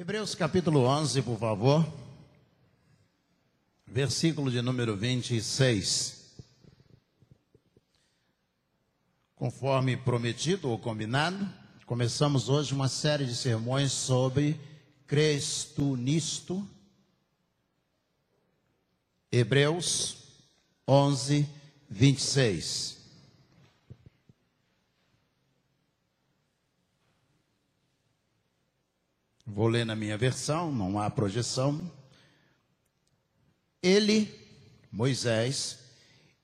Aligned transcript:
Hebreus 0.00 0.32
capítulo 0.32 0.82
11, 0.84 1.22
por 1.22 1.36
favor. 1.40 1.84
Versículo 3.84 4.48
de 4.48 4.62
número 4.62 4.96
26. 4.96 6.36
Conforme 9.34 9.96
prometido 9.96 10.70
ou 10.70 10.78
combinado, 10.78 11.52
começamos 11.84 12.48
hoje 12.48 12.72
uma 12.72 12.86
série 12.86 13.26
de 13.26 13.34
sermões 13.34 13.90
sobre 13.90 14.60
Cristo 15.04 15.96
nisto. 15.96 16.64
Hebreus 19.32 20.18
11, 20.86 21.44
26. 21.90 22.97
Vou 29.50 29.66
ler 29.66 29.86
na 29.86 29.96
minha 29.96 30.16
versão, 30.18 30.70
não 30.70 31.00
há 31.00 31.08
projeção. 31.08 31.90
Ele, 33.82 34.32
Moisés, 34.92 35.78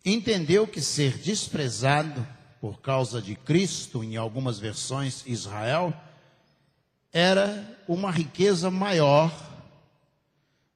entendeu 0.05 0.67
que 0.67 0.81
ser 0.81 1.19
desprezado 1.19 2.27
por 2.61 2.81
causa 2.81 3.21
de 3.21 3.37
Cristo, 3.37 4.03
em 4.03 4.17
algumas 4.17 4.59
versões 4.59 5.23
Israel, 5.27 5.93
era 7.13 7.79
uma 7.87 8.11
riqueza 8.11 8.71
maior 8.71 9.31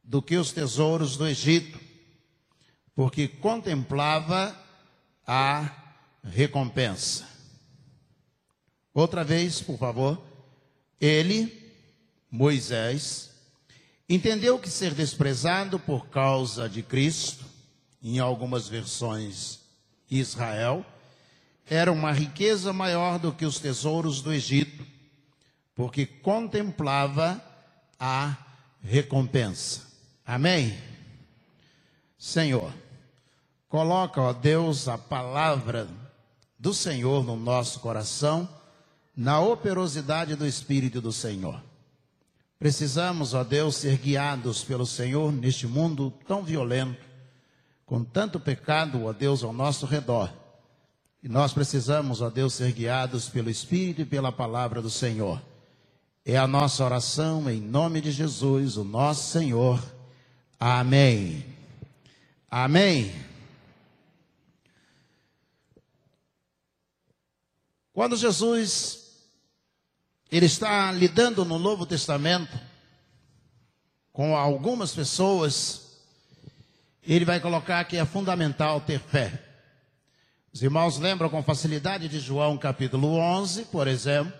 do 0.04 0.20
que 0.20 0.36
os 0.36 0.52
tesouros 0.52 1.16
do 1.16 1.26
Egito, 1.26 1.80
porque 2.94 3.26
contemplava 3.26 4.54
a 5.26 5.70
recompensa. 6.22 7.26
Outra 8.92 9.24
vez, 9.24 9.60
por 9.60 9.78
favor. 9.78 10.20
Ele, 11.00 11.67
Moisés, 12.30 13.30
entendeu 14.08 14.58
que 14.58 14.70
ser 14.70 14.94
desprezado 14.94 15.78
por 15.78 16.08
causa 16.08 16.68
de 16.68 16.82
Cristo, 16.82 17.44
em 18.02 18.18
algumas 18.18 18.68
versões 18.68 19.60
Israel, 20.10 20.84
era 21.68 21.92
uma 21.92 22.12
riqueza 22.12 22.72
maior 22.72 23.18
do 23.18 23.32
que 23.32 23.44
os 23.44 23.58
tesouros 23.58 24.22
do 24.22 24.32
Egito, 24.32 24.86
porque 25.74 26.06
contemplava 26.06 27.42
a 27.98 28.36
recompensa. 28.82 29.82
Amém? 30.24 30.76
Senhor, 32.18 32.72
coloca, 33.68 34.20
ó 34.20 34.32
Deus, 34.32 34.88
a 34.88 34.96
palavra 34.96 35.88
do 36.58 36.74
Senhor 36.74 37.22
no 37.24 37.36
nosso 37.36 37.80
coração, 37.80 38.48
na 39.16 39.40
operosidade 39.40 40.34
do 40.34 40.46
Espírito 40.46 41.00
do 41.00 41.12
Senhor. 41.12 41.67
Precisamos, 42.58 43.34
ó 43.34 43.44
Deus, 43.44 43.76
ser 43.76 43.98
guiados 43.98 44.64
pelo 44.64 44.84
Senhor 44.84 45.32
neste 45.32 45.66
mundo 45.66 46.12
tão 46.26 46.42
violento, 46.42 47.06
com 47.86 48.02
tanto 48.02 48.40
pecado, 48.40 49.04
ó 49.04 49.12
Deus, 49.12 49.44
ao 49.44 49.52
nosso 49.52 49.86
redor. 49.86 50.32
E 51.22 51.28
nós 51.28 51.52
precisamos, 51.52 52.20
ó 52.20 52.28
Deus, 52.28 52.54
ser 52.54 52.72
guiados 52.72 53.28
pelo 53.28 53.48
Espírito 53.48 54.02
e 54.02 54.04
pela 54.04 54.32
palavra 54.32 54.82
do 54.82 54.90
Senhor. 54.90 55.40
É 56.24 56.36
a 56.36 56.46
nossa 56.46 56.84
oração 56.84 57.48
em 57.48 57.60
nome 57.60 58.00
de 58.00 58.10
Jesus, 58.10 58.76
o 58.76 58.84
nosso 58.84 59.30
Senhor. 59.30 59.80
Amém. 60.58 61.46
Amém. 62.50 63.14
Quando 67.92 68.16
Jesus 68.16 69.07
ele 70.30 70.46
está 70.46 70.92
lidando 70.92 71.44
no 71.44 71.58
Novo 71.58 71.86
Testamento 71.86 72.58
com 74.12 74.36
algumas 74.36 74.94
pessoas, 74.94 76.00
ele 77.06 77.24
vai 77.24 77.40
colocar 77.40 77.84
que 77.84 77.96
é 77.96 78.04
fundamental 78.04 78.80
ter 78.80 78.98
fé. 78.98 79.42
Os 80.52 80.62
irmãos 80.62 80.98
lembram 80.98 81.30
com 81.30 81.42
facilidade 81.42 82.08
de 82.08 82.18
João 82.18 82.58
capítulo 82.58 83.16
11, 83.16 83.66
por 83.66 83.86
exemplo, 83.86 84.32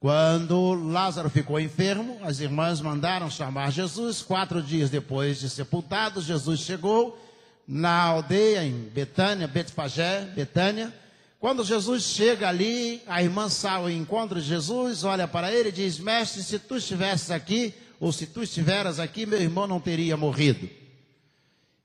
quando 0.00 0.74
Lázaro 0.74 1.28
ficou 1.30 1.58
enfermo, 1.58 2.18
as 2.22 2.40
irmãs 2.40 2.80
mandaram 2.80 3.30
chamar 3.30 3.70
Jesus. 3.70 4.22
Quatro 4.22 4.62
dias 4.62 4.90
depois 4.90 5.40
de 5.40 5.48
sepultado, 5.48 6.20
Jesus 6.20 6.60
chegou 6.60 7.18
na 7.66 8.02
aldeia 8.02 8.64
em 8.64 8.72
Betânia, 8.88 9.48
Betfagé, 9.48 10.22
Betânia. 10.34 10.92
Quando 11.38 11.64
Jesus 11.64 12.04
chega 12.04 12.48
ali, 12.48 13.02
a 13.06 13.22
irmã 13.22 13.48
encontro 13.92 14.40
de 14.40 14.46
Jesus, 14.46 15.04
olha 15.04 15.28
para 15.28 15.52
ele 15.52 15.68
e 15.68 15.72
diz: 15.72 15.98
Mestre, 15.98 16.42
se 16.42 16.58
tu 16.58 16.76
estivesses 16.76 17.30
aqui, 17.30 17.74
ou 18.00 18.12
se 18.12 18.26
tu 18.26 18.42
estiveras 18.42 18.98
aqui, 18.98 19.26
meu 19.26 19.40
irmão 19.40 19.66
não 19.66 19.80
teria 19.80 20.16
morrido. 20.16 20.68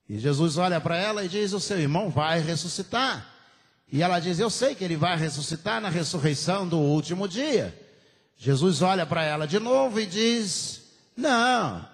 E 0.10 0.20
Jesus 0.20 0.58
olha 0.58 0.80
para 0.80 0.98
ela 0.98 1.24
e 1.24 1.30
diz: 1.30 1.54
O 1.54 1.60
seu 1.60 1.80
irmão 1.80 2.10
vai 2.10 2.42
ressuscitar. 2.42 3.28
E 3.92 4.02
ela 4.02 4.20
diz: 4.20 4.40
Eu 4.40 4.50
sei 4.50 4.74
que 4.74 4.84
ele 4.84 4.96
vai 4.96 5.18
ressuscitar 5.18 5.82
na 5.82 5.90
ressurreição 5.90 6.68
do 6.68 6.78
último 6.78 7.28
dia. 7.28 7.78
Jesus 8.38 8.82
olha 8.82 9.06
para 9.06 9.24
ela 9.24 9.46
de 9.46 9.60
novo 9.60 10.00
e 10.00 10.06
diz: 10.06 10.82
Não, 11.16 11.86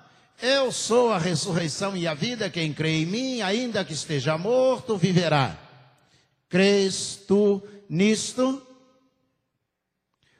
eu 0.41 0.71
sou 0.71 1.11
a 1.11 1.17
ressurreição 1.17 1.97
e 1.97 2.07
a 2.07 2.13
vida. 2.13 2.49
Quem 2.49 2.71
crê 2.71 3.01
em 3.01 3.05
mim, 3.05 3.41
ainda 3.41 3.83
que 3.83 3.93
esteja 3.93 4.37
morto, 4.37 4.95
viverá. 4.95 5.66
Crês 6.49 7.19
tu 7.27 7.61
nisto? 7.89 8.61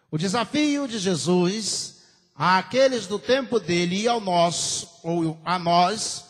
O 0.10 0.18
desafio 0.18 0.88
de 0.88 1.00
Jesus 1.00 1.98
àqueles 2.36 3.08
do 3.08 3.18
tempo 3.18 3.60
dele 3.60 4.02
e 4.04 4.08
ao 4.08 4.22
nosso, 4.22 4.90
ou 5.04 5.38
a 5.44 5.58
nós, 5.58 6.26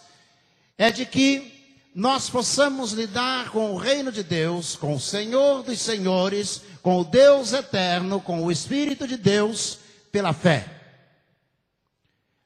é 0.78 0.90
de 0.90 1.06
que 1.06 1.54
nós 1.94 2.30
possamos 2.30 2.92
lidar 2.92 3.50
com 3.50 3.72
o 3.72 3.78
reino 3.78 4.12
de 4.12 4.24
Deus, 4.24 4.76
com 4.76 4.96
o 4.96 5.00
Senhor 5.00 5.64
dos 5.64 5.80
Senhores, 5.80 6.62
com 6.82 7.00
o 7.00 7.04
Deus 7.04 7.54
eterno, 7.54 8.22
com 8.22 8.44
o 8.44 8.52
Espírito 8.52 9.08
de 9.08 9.18
Deus, 9.18 9.80
pela 10.12 10.32
fé. 10.32 10.66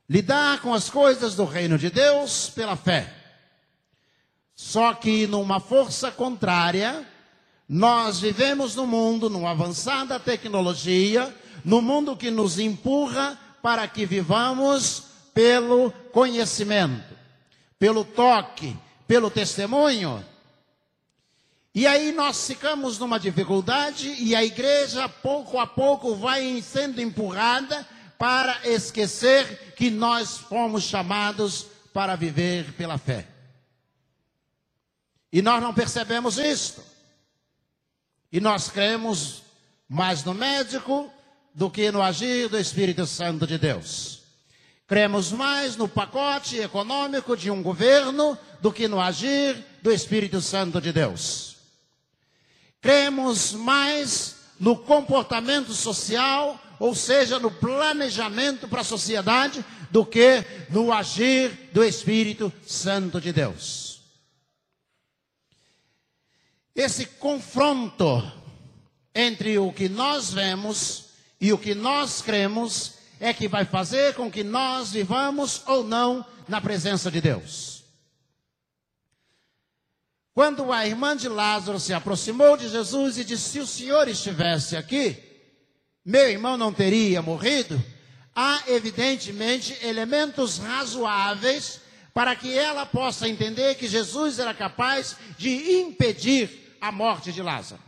Lidar 0.09 0.61
com 0.61 0.73
as 0.73 0.89
coisas 0.89 1.35
do 1.35 1.45
reino 1.45 1.77
de 1.77 1.89
Deus 1.89 2.49
pela 2.49 2.75
fé. 2.75 3.13
Só 4.55 4.93
que 4.93 5.27
numa 5.27 5.59
força 5.59 6.11
contrária, 6.11 7.07
nós 7.73 8.19
vivemos 8.19 8.75
no 8.75 8.85
mundo, 8.85 9.29
numa 9.29 9.51
avançada 9.51 10.19
tecnologia, 10.19 11.33
no 11.63 11.81
mundo 11.81 12.17
que 12.17 12.29
nos 12.29 12.59
empurra 12.59 13.39
para 13.63 13.87
que 13.87 14.05
vivamos 14.05 15.03
pelo 15.33 15.89
conhecimento, 16.11 17.15
pelo 17.79 18.03
toque, 18.03 18.75
pelo 19.07 19.31
testemunho. 19.31 20.21
E 21.73 21.87
aí 21.87 22.11
nós 22.11 22.45
ficamos 22.45 22.99
numa 22.99 23.17
dificuldade 23.17 24.17
e 24.19 24.35
a 24.35 24.43
igreja 24.43 25.07
pouco 25.07 25.57
a 25.57 25.65
pouco 25.65 26.13
vai 26.13 26.61
sendo 26.61 26.99
empurrada 26.99 27.87
para 28.17 28.67
esquecer 28.67 29.73
que 29.77 29.89
nós 29.89 30.37
fomos 30.39 30.83
chamados 30.83 31.67
para 31.93 32.17
viver 32.17 32.73
pela 32.73 32.97
fé. 32.97 33.25
E 35.31 35.41
nós 35.41 35.61
não 35.63 35.73
percebemos 35.73 36.37
isto. 36.37 36.90
E 38.31 38.39
nós 38.39 38.69
cremos 38.69 39.43
mais 39.89 40.23
no 40.23 40.33
médico 40.33 41.11
do 41.53 41.69
que 41.69 41.91
no 41.91 42.01
agir 42.01 42.47
do 42.47 42.57
Espírito 42.57 43.05
Santo 43.05 43.45
de 43.45 43.57
Deus. 43.57 44.21
Cremos 44.87 45.31
mais 45.31 45.75
no 45.75 45.87
pacote 45.87 46.57
econômico 46.57 47.35
de 47.35 47.49
um 47.49 47.61
governo 47.61 48.37
do 48.61 48.71
que 48.71 48.87
no 48.87 48.99
agir 48.99 49.55
do 49.81 49.91
Espírito 49.91 50.41
Santo 50.41 50.79
de 50.79 50.91
Deus. 50.91 51.57
Cremos 52.81 53.53
mais 53.53 54.35
no 54.59 54.77
comportamento 54.77 55.73
social, 55.73 56.59
ou 56.79 56.95
seja, 56.95 57.39
no 57.39 57.51
planejamento 57.51 58.67
para 58.67 58.81
a 58.81 58.85
sociedade, 58.85 59.63
do 59.89 60.05
que 60.05 60.45
no 60.69 60.91
agir 60.91 61.69
do 61.73 61.83
Espírito 61.83 62.51
Santo 62.65 63.19
de 63.19 63.33
Deus. 63.33 63.90
Esse 66.75 67.05
confronto 67.05 68.31
entre 69.13 69.57
o 69.57 69.73
que 69.73 69.89
nós 69.89 70.31
vemos 70.31 71.05
e 71.39 71.51
o 71.51 71.57
que 71.57 71.75
nós 71.75 72.21
cremos 72.21 72.93
é 73.19 73.33
que 73.33 73.47
vai 73.47 73.65
fazer 73.65 74.15
com 74.15 74.31
que 74.31 74.43
nós 74.43 74.91
vivamos 74.91 75.61
ou 75.67 75.83
não 75.83 76.25
na 76.47 76.61
presença 76.61 77.11
de 77.11 77.21
Deus. 77.21 77.83
Quando 80.33 80.71
a 80.71 80.87
irmã 80.87 81.15
de 81.15 81.27
Lázaro 81.27 81.79
se 81.79 81.93
aproximou 81.93 82.55
de 82.55 82.69
Jesus 82.69 83.17
e 83.17 83.25
disse: 83.25 83.49
Se 83.49 83.59
o 83.59 83.67
senhor 83.67 84.07
estivesse 84.07 84.77
aqui, 84.77 85.17
meu 86.05 86.29
irmão 86.29 86.57
não 86.57 86.73
teria 86.73 87.21
morrido. 87.21 87.83
Há, 88.33 88.63
evidentemente, 88.67 89.77
elementos 89.85 90.57
razoáveis 90.57 91.81
para 92.13 92.35
que 92.35 92.57
ela 92.57 92.85
possa 92.85 93.27
entender 93.27 93.75
que 93.75 93.87
Jesus 93.87 94.39
era 94.39 94.53
capaz 94.53 95.15
de 95.37 95.79
impedir 95.79 96.75
a 96.81 96.91
morte 96.91 97.31
de 97.31 97.41
Lázaro. 97.41 97.81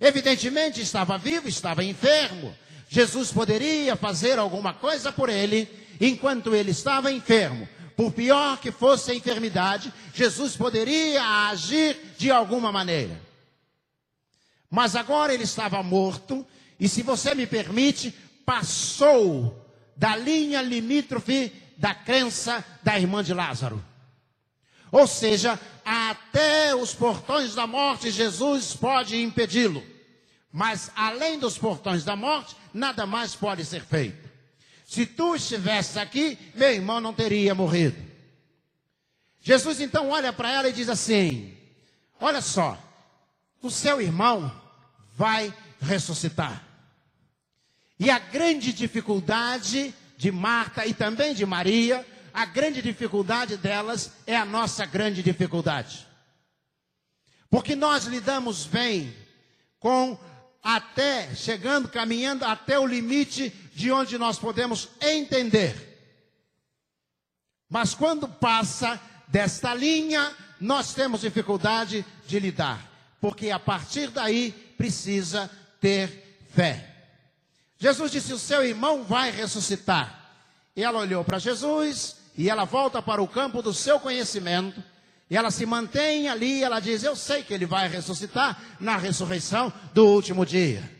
Evidentemente 0.00 0.80
estava 0.80 1.18
vivo, 1.18 1.48
estava 1.48 1.84
enfermo, 1.84 2.54
Jesus 2.88 3.30
poderia 3.30 3.94
fazer 3.96 4.38
alguma 4.38 4.72
coisa 4.72 5.12
por 5.12 5.28
ele 5.28 5.68
enquanto 6.00 6.54
ele 6.54 6.70
estava 6.70 7.12
enfermo. 7.12 7.68
Por 7.96 8.12
pior 8.12 8.58
que 8.58 8.70
fosse 8.70 9.10
a 9.10 9.14
enfermidade, 9.14 9.92
Jesus 10.14 10.56
poderia 10.56 11.48
agir 11.48 11.96
de 12.16 12.30
alguma 12.30 12.70
maneira. 12.70 13.20
Mas 14.70 14.94
agora 14.94 15.34
ele 15.34 15.42
estava 15.42 15.82
morto, 15.82 16.46
e 16.78 16.88
se 16.88 17.02
você 17.02 17.34
me 17.34 17.46
permite, 17.46 18.14
passou 18.46 19.66
da 19.96 20.14
linha 20.14 20.62
limítrofe 20.62 21.52
da 21.78 21.94
crença 21.94 22.64
da 22.82 22.98
irmã 22.98 23.22
de 23.22 23.32
Lázaro. 23.32 23.82
Ou 24.90 25.06
seja, 25.06 25.58
até 25.84 26.74
os 26.74 26.92
portões 26.92 27.54
da 27.54 27.66
morte, 27.66 28.10
Jesus 28.10 28.74
pode 28.74 29.16
impedi-lo. 29.22 29.82
Mas 30.52 30.90
além 30.96 31.38
dos 31.38 31.56
portões 31.56 32.04
da 32.04 32.16
morte, 32.16 32.56
nada 32.74 33.06
mais 33.06 33.34
pode 33.34 33.64
ser 33.64 33.84
feito. 33.84 34.28
Se 34.84 35.06
tu 35.06 35.36
estivesse 35.36 35.98
aqui, 35.98 36.36
meu 36.54 36.72
irmão 36.72 37.00
não 37.00 37.14
teria 37.14 37.54
morrido. 37.54 37.96
Jesus 39.40 39.80
então 39.80 40.08
olha 40.08 40.32
para 40.32 40.50
ela 40.50 40.68
e 40.68 40.72
diz 40.72 40.88
assim: 40.88 41.56
Olha 42.18 42.40
só, 42.40 42.76
o 43.62 43.70
seu 43.70 44.00
irmão 44.00 44.50
vai 45.14 45.54
ressuscitar. 45.80 46.64
E 48.00 48.10
a 48.10 48.18
grande 48.18 48.72
dificuldade 48.72 49.94
de 50.18 50.32
Marta 50.32 50.84
e 50.84 50.92
também 50.92 51.32
de 51.32 51.46
Maria, 51.46 52.04
a 52.34 52.44
grande 52.44 52.82
dificuldade 52.82 53.56
delas 53.56 54.10
é 54.26 54.36
a 54.36 54.44
nossa 54.44 54.84
grande 54.84 55.22
dificuldade. 55.22 56.06
Porque 57.48 57.76
nós 57.76 58.04
lidamos 58.04 58.66
bem 58.66 59.14
com 59.78 60.18
até, 60.60 61.32
chegando, 61.36 61.88
caminhando 61.88 62.44
até 62.44 62.76
o 62.76 62.86
limite 62.86 63.50
de 63.72 63.92
onde 63.92 64.18
nós 64.18 64.40
podemos 64.40 64.88
entender. 65.00 65.86
Mas 67.70 67.94
quando 67.94 68.28
passa 68.28 69.00
desta 69.28 69.72
linha, 69.72 70.34
nós 70.60 70.92
temos 70.94 71.20
dificuldade 71.20 72.04
de 72.26 72.40
lidar. 72.40 72.90
Porque 73.20 73.50
a 73.50 73.58
partir 73.60 74.10
daí 74.10 74.50
precisa 74.76 75.48
ter 75.80 76.44
fé. 76.50 76.97
Jesus 77.78 78.10
disse: 78.10 78.32
O 78.32 78.38
seu 78.38 78.64
irmão 78.64 79.04
vai 79.04 79.30
ressuscitar. 79.30 80.32
E 80.74 80.82
ela 80.82 81.00
olhou 81.00 81.24
para 81.24 81.38
Jesus 81.38 82.16
e 82.36 82.48
ela 82.48 82.64
volta 82.64 83.00
para 83.00 83.22
o 83.22 83.28
campo 83.28 83.62
do 83.62 83.72
seu 83.72 83.98
conhecimento. 83.98 84.82
E 85.30 85.36
ela 85.36 85.50
se 85.50 85.66
mantém 85.66 86.28
ali, 86.28 86.62
ela 86.62 86.80
diz: 86.80 87.02
Eu 87.02 87.14
sei 87.14 87.42
que 87.42 87.54
ele 87.54 87.66
vai 87.66 87.88
ressuscitar 87.88 88.60
na 88.80 88.96
ressurreição 88.96 89.72
do 89.92 90.06
último 90.06 90.44
dia. 90.44 90.98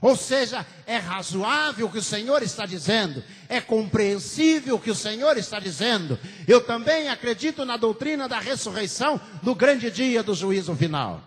Ou 0.00 0.16
seja, 0.16 0.66
é 0.86 0.96
razoável 0.96 1.86
o 1.86 1.92
que 1.92 1.98
o 1.98 2.02
Senhor 2.02 2.42
está 2.42 2.64
dizendo, 2.64 3.22
é 3.48 3.60
compreensível 3.60 4.76
o 4.76 4.80
que 4.80 4.90
o 4.90 4.94
Senhor 4.94 5.36
está 5.36 5.60
dizendo. 5.60 6.18
Eu 6.48 6.64
também 6.64 7.08
acredito 7.08 7.64
na 7.64 7.76
doutrina 7.76 8.26
da 8.26 8.38
ressurreição 8.38 9.20
no 9.42 9.54
grande 9.54 9.90
dia 9.90 10.22
do 10.22 10.34
juízo 10.34 10.74
final. 10.74 11.22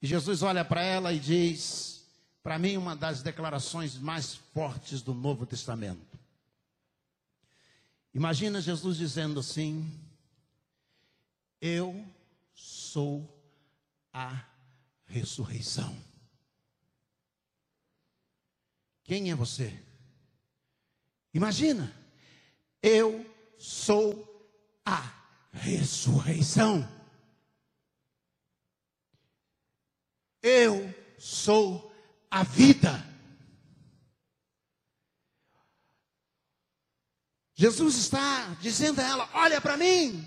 E 0.00 0.06
Jesus 0.06 0.42
olha 0.42 0.64
para 0.64 0.82
ela 0.82 1.12
e 1.12 1.18
diz: 1.18 1.89
para 2.42 2.58
mim, 2.58 2.76
uma 2.76 2.96
das 2.96 3.22
declarações 3.22 3.96
mais 3.98 4.34
fortes 4.34 5.02
do 5.02 5.12
Novo 5.12 5.44
Testamento. 5.44 6.18
Imagina 8.14 8.60
Jesus 8.60 8.96
dizendo 8.96 9.40
assim: 9.40 9.90
Eu 11.60 12.04
sou 12.54 13.28
a 14.12 14.44
ressurreição. 15.06 15.96
Quem 19.04 19.30
é 19.30 19.34
você? 19.34 19.78
Imagina, 21.34 21.94
eu 22.82 23.26
sou 23.58 24.26
a 24.84 25.12
ressurreição. 25.52 26.88
Eu 30.42 30.94
sou 31.18 31.90
a 32.40 32.42
vida. 32.42 33.06
Jesus 37.54 37.96
está 37.96 38.56
dizendo 38.60 39.00
a 39.00 39.04
ela: 39.04 39.30
olha 39.34 39.60
para 39.60 39.76
mim, 39.76 40.26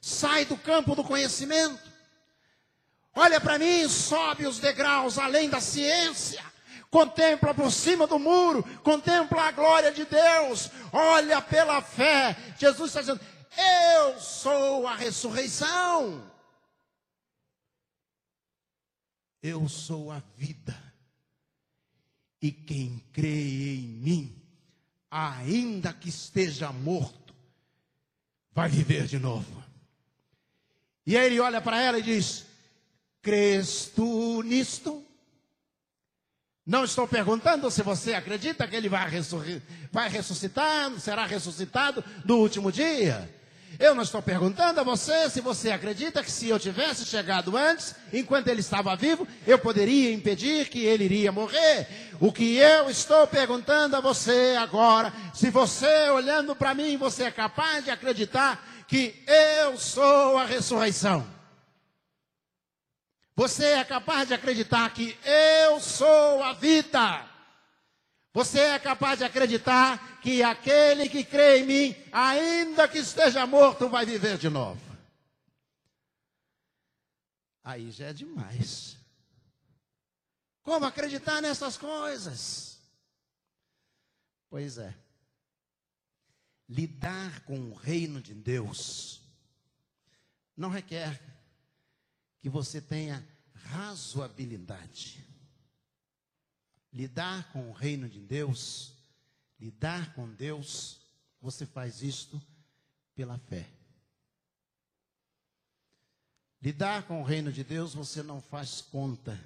sai 0.00 0.44
do 0.44 0.56
campo 0.58 0.94
do 0.94 1.02
conhecimento, 1.02 1.80
olha 3.14 3.40
para 3.40 3.58
mim, 3.58 3.88
sobe 3.88 4.46
os 4.46 4.58
degraus 4.58 5.18
além 5.18 5.48
da 5.48 5.60
ciência, 5.60 6.44
contempla 6.90 7.54
por 7.54 7.72
cima 7.72 8.06
do 8.06 8.18
muro, 8.18 8.62
contempla 8.82 9.44
a 9.44 9.52
glória 9.52 9.90
de 9.90 10.04
Deus, 10.04 10.70
olha 10.92 11.40
pela 11.40 11.80
fé. 11.80 12.36
Jesus 12.58 12.90
está 12.90 13.00
dizendo: 13.00 13.20
eu 13.56 14.20
sou 14.20 14.86
a 14.86 14.94
ressurreição, 14.94 16.30
eu 19.42 19.66
sou 19.70 20.10
a 20.10 20.18
vida, 20.36 20.81
e 22.42 22.50
quem 22.50 23.00
crê 23.12 23.76
em 23.76 23.86
mim, 23.86 24.42
ainda 25.08 25.92
que 25.92 26.08
esteja 26.08 26.72
morto, 26.72 27.32
vai 28.52 28.68
viver 28.68 29.06
de 29.06 29.18
novo. 29.18 29.62
E 31.06 31.16
aí 31.16 31.26
ele 31.26 31.38
olha 31.38 31.60
para 31.60 31.80
ela 31.80 32.00
e 32.00 32.02
diz: 32.02 32.44
Crês 33.22 33.92
tu 33.94 34.42
nisto? 34.42 35.06
Não 36.66 36.84
estou 36.84 37.06
perguntando 37.06 37.70
se 37.70 37.82
você 37.82 38.14
acredita 38.14 38.66
que 38.66 38.74
ele 38.74 38.88
vai, 38.88 39.08
vai 39.90 40.08
ressuscitar, 40.08 40.98
será 40.98 41.26
ressuscitado 41.26 42.04
no 42.24 42.38
último 42.38 42.70
dia. 42.72 43.41
Eu 43.78 43.94
não 43.94 44.02
estou 44.02 44.22
perguntando 44.22 44.80
a 44.80 44.82
você 44.82 45.28
se 45.30 45.40
você 45.40 45.70
acredita 45.70 46.22
que 46.22 46.30
se 46.30 46.48
eu 46.48 46.58
tivesse 46.58 47.04
chegado 47.04 47.56
antes, 47.56 47.94
enquanto 48.12 48.48
ele 48.48 48.60
estava 48.60 48.94
vivo, 48.94 49.26
eu 49.46 49.58
poderia 49.58 50.12
impedir 50.12 50.68
que 50.68 50.84
ele 50.84 51.04
iria 51.04 51.32
morrer. 51.32 51.88
O 52.20 52.32
que 52.32 52.56
eu 52.56 52.90
estou 52.90 53.26
perguntando 53.26 53.96
a 53.96 54.00
você 54.00 54.56
agora, 54.58 55.12
se 55.34 55.50
você 55.50 56.10
olhando 56.10 56.54
para 56.54 56.74
mim, 56.74 56.96
você 56.96 57.24
é 57.24 57.30
capaz 57.30 57.84
de 57.84 57.90
acreditar 57.90 58.84
que 58.86 59.24
eu 59.26 59.76
sou 59.78 60.38
a 60.38 60.44
ressurreição. 60.44 61.26
Você 63.34 63.64
é 63.64 63.84
capaz 63.84 64.28
de 64.28 64.34
acreditar 64.34 64.90
que 64.90 65.16
eu 65.24 65.80
sou 65.80 66.42
a 66.42 66.52
vida. 66.52 67.31
Você 68.32 68.60
é 68.60 68.78
capaz 68.78 69.18
de 69.18 69.24
acreditar 69.24 70.20
que 70.20 70.42
aquele 70.42 71.08
que 71.08 71.22
crê 71.22 71.58
em 71.58 71.66
mim, 71.66 71.96
ainda 72.10 72.88
que 72.88 72.98
esteja 72.98 73.46
morto, 73.46 73.88
vai 73.90 74.06
viver 74.06 74.38
de 74.38 74.48
novo. 74.48 74.80
Aí 77.62 77.90
já 77.90 78.06
é 78.06 78.12
demais. 78.12 78.96
Como 80.62 80.86
acreditar 80.86 81.42
nessas 81.42 81.76
coisas? 81.76 82.80
Pois 84.48 84.78
é. 84.78 84.94
Lidar 86.68 87.40
com 87.40 87.70
o 87.70 87.74
reino 87.74 88.20
de 88.20 88.32
Deus 88.32 89.20
não 90.56 90.70
requer 90.70 91.20
que 92.40 92.48
você 92.48 92.80
tenha 92.80 93.26
razoabilidade 93.54 95.31
lidar 96.92 97.50
com 97.52 97.70
o 97.70 97.72
reino 97.72 98.08
de 98.08 98.20
Deus, 98.20 98.92
lidar 99.58 100.14
com 100.14 100.28
Deus, 100.28 101.00
você 101.40 101.64
faz 101.64 102.02
isto 102.02 102.40
pela 103.14 103.38
fé. 103.38 103.66
Lidar 106.60 107.04
com 107.04 107.20
o 107.20 107.24
reino 107.24 107.50
de 107.50 107.64
Deus, 107.64 107.94
você 107.94 108.22
não 108.22 108.40
faz 108.40 108.80
conta. 108.80 109.38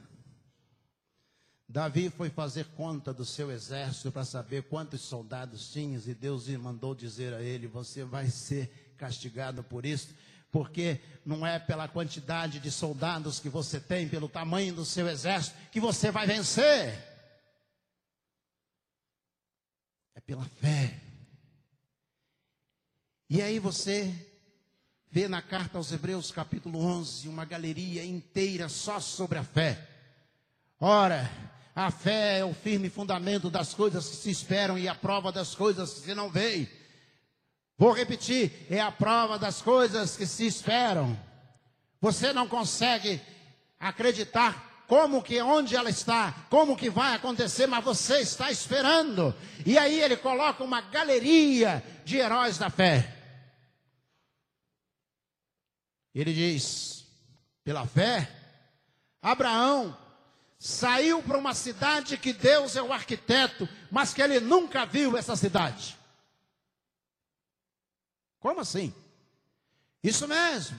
Davi 1.69 2.11
foi 2.11 2.29
fazer 2.29 2.67
conta 2.77 3.13
do 3.13 3.25
seu 3.25 3.51
exército 3.51 4.13
para 4.13 4.25
saber 4.25 4.65
quantos 4.65 5.01
soldados 5.01 5.71
tinha, 5.73 5.99
e 5.99 6.15
Deus 6.15 6.49
mandou 6.49 6.95
dizer 6.95 7.33
a 7.33 7.43
ele: 7.43 7.67
Você 7.67 8.05
vai 8.05 8.29
ser 8.29 8.95
castigado 8.99 9.65
por 9.65 9.87
isso, 9.87 10.15
porque 10.53 11.01
não 11.25 11.47
é 11.47 11.59
pela 11.59 11.89
quantidade 11.89 12.61
de 12.61 12.71
soldados 12.71 13.41
que 13.41 13.49
você 13.49 13.81
tem, 13.81 14.09
pelo 14.09 14.29
tamanho 14.29 14.75
do 14.75 14.85
seu 14.85 15.09
exército, 15.09 15.57
que 15.73 15.81
você 15.81 16.11
vai 16.11 16.27
vencer 16.27 17.16
é 20.17 20.21
pela 20.21 20.45
fé. 20.45 20.99
E 23.29 23.43
aí 23.43 23.59
você 23.59 24.15
vê 25.11 25.29
na 25.29 25.43
carta 25.43 25.77
aos 25.77 25.93
Hebreus, 25.93 26.31
capítulo 26.31 26.81
11, 26.81 27.29
uma 27.29 27.45
galeria 27.45 28.03
inteira 28.03 28.67
só 28.71 28.99
sobre 28.99 29.37
a 29.37 29.45
fé. 29.45 29.87
Ora, 30.81 31.31
a 31.75 31.91
fé 31.91 32.39
é 32.39 32.45
o 32.45 32.55
firme 32.55 32.89
fundamento 32.89 33.51
das 33.51 33.75
coisas 33.75 34.09
que 34.09 34.17
se 34.17 34.31
esperam 34.31 34.79
e 34.79 34.89
a 34.89 34.95
prova 34.95 35.31
das 35.31 35.55
coisas 35.55 35.93
que 35.93 36.01
se 36.01 36.15
não 36.15 36.31
veem. 36.31 36.67
Vou 37.77 37.93
repetir, 37.93 38.67
é 38.71 38.81
a 38.81 38.91
prova 38.91 39.39
das 39.39 39.61
coisas 39.61 40.17
que 40.17 40.27
se 40.27 40.47
esperam. 40.47 41.19
Você 42.01 42.33
não 42.33 42.49
consegue 42.49 43.21
acreditar 43.79 44.76
como 44.87 45.23
que 45.23 45.41
onde 45.41 45.75
ela 45.75 45.91
está, 45.91 46.33
como 46.49 46.77
que 46.77 46.89
vai 46.89 47.15
acontecer, 47.15 47.67
mas 47.67 47.85
você 47.85 48.21
está 48.21 48.51
esperando. 48.51 49.35
E 49.65 49.77
aí 49.77 50.01
ele 50.01 50.17
coloca 50.17 50.63
uma 50.63 50.81
galeria 50.81 51.85
de 52.05 52.17
heróis 52.17 52.59
da 52.59 52.71
fé. 52.71 53.15
Ele 56.15 56.33
diz: 56.33 57.05
pela 57.65 57.87
fé, 57.87 58.31
Abraão 59.21 59.97
saiu 60.59 61.23
para 61.23 61.37
uma 61.37 61.53
cidade 61.53 62.17
que 62.17 62.33
Deus 62.33 62.77
é 62.77 62.83
o 62.83 62.93
arquiteto, 62.93 63.69
mas 63.91 64.15
que 64.15 64.23
ele 64.23 64.41
nunca 64.41 64.87
viu 64.87 65.17
essa 65.17 65.35
cidade. 65.37 65.97
Como 68.39 68.61
assim? 68.61 68.95
Isso 70.03 70.29
mesmo. 70.29 70.79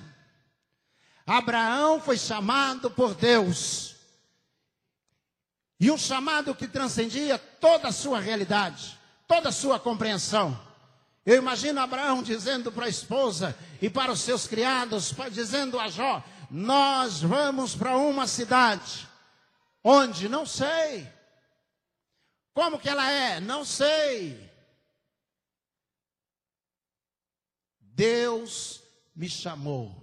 Abraão 1.26 2.00
foi 2.00 2.18
chamado 2.18 2.90
por 2.90 3.14
Deus. 3.14 3.97
E 5.80 5.92
um 5.92 5.98
chamado 5.98 6.56
que 6.56 6.68
transcendia 6.68 7.38
toda 7.38 7.90
a 7.90 7.92
sua 7.92 8.20
realidade, 8.20 8.98
toda 9.28 9.50
a 9.50 9.52
sua 9.52 9.80
compreensão. 9.80 10.60
Eu 11.26 11.36
imagino 11.36 11.80
Abraão 11.80 12.24
dizendo 12.24 12.72
para 12.72 12.86
a 12.86 12.90
esposa 12.90 13.56
e 13.82 13.90
para 13.90 14.12
os 14.12 14.22
seus 14.22 14.48
criados, 14.48 15.14
dizendo 15.32 15.80
a 15.80 15.88
Jó: 15.88 16.24
Nós 16.50 17.22
vamos 17.22 17.76
para 17.76 17.98
uma 17.98 18.26
cidade. 18.26 19.08
Onde? 19.84 20.28
Não 20.28 20.46
sei. 20.46 21.08
Como 22.54 22.80
que 22.80 22.90
ela 22.90 23.12
é? 23.12 23.40
Não 23.40 23.64
sei. 23.64 24.50
Deus 27.80 28.82
me 29.16 29.30
chamou. 29.30 29.96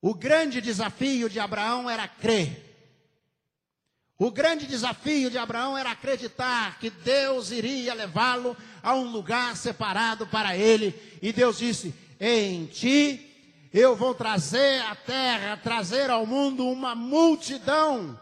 O 0.00 0.14
grande 0.14 0.60
desafio 0.60 1.28
de 1.28 1.38
Abraão 1.38 1.88
era 1.88 2.06
crer. 2.06 2.67
O 4.20 4.32
grande 4.32 4.66
desafio 4.66 5.30
de 5.30 5.38
Abraão 5.38 5.78
era 5.78 5.92
acreditar 5.92 6.80
que 6.80 6.90
Deus 6.90 7.52
iria 7.52 7.94
levá-lo 7.94 8.56
a 8.82 8.92
um 8.92 9.08
lugar 9.12 9.56
separado 9.56 10.26
para 10.26 10.56
ele. 10.56 10.92
E 11.22 11.32
Deus 11.32 11.58
disse: 11.58 11.94
Em 12.18 12.66
ti 12.66 13.68
eu 13.72 13.94
vou 13.94 14.12
trazer 14.12 14.82
à 14.82 14.96
terra, 14.96 15.56
trazer 15.56 16.10
ao 16.10 16.26
mundo 16.26 16.66
uma 16.66 16.96
multidão, 16.96 18.18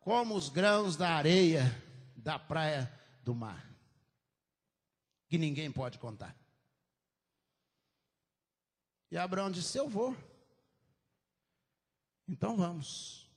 como 0.00 0.34
os 0.34 0.48
grãos 0.48 0.96
da 0.96 1.10
areia 1.10 1.84
da 2.16 2.36
praia 2.36 2.92
do 3.22 3.32
mar, 3.32 3.64
que 5.28 5.38
ninguém 5.38 5.70
pode 5.70 5.98
contar. 5.98 6.36
E 9.08 9.16
Abraão 9.16 9.52
disse: 9.52 9.78
Eu 9.78 9.88
vou. 9.88 10.16
Então 12.26 12.56
vamos. 12.56 13.27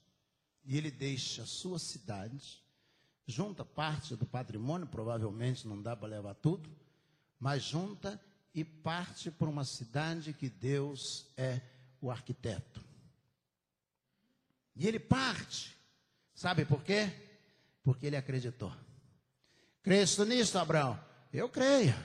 E 0.64 0.78
ele 0.78 0.92
deixa 0.92 1.44
a 1.44 1.46
sua 1.46 1.80
cidade, 1.80 2.64
junta 3.26 3.66
parte 3.66 4.16
do 4.16 4.26
patrimônio, 4.26 4.88
provavelmente 4.88 5.68
não 5.68 5.82
dá 5.82 5.96
para 5.96 6.08
levar 6.08 6.36
tudo, 6.36 6.70
mas 7.40 7.64
junta 7.64 8.22
e 8.54 8.64
parte 8.64 9.32
para 9.32 9.50
uma 9.50 9.64
cidade 9.64 10.34
que 10.34 10.50
Deus 10.50 11.28
é 11.36 11.62
o 12.00 12.12
arquiteto. 12.12 12.84
E 14.76 14.88
ele 14.88 15.00
parte. 15.00 15.76
Sabe 16.34 16.66
por 16.66 16.84
quê? 16.84 17.12
Porque 17.84 18.08
ele 18.08 18.16
acreditou. 18.16 18.74
Crês 19.84 20.18
nisso, 20.20 20.58
Abraão? 20.58 21.00
Eu 21.34 21.50
creio. 21.50 21.96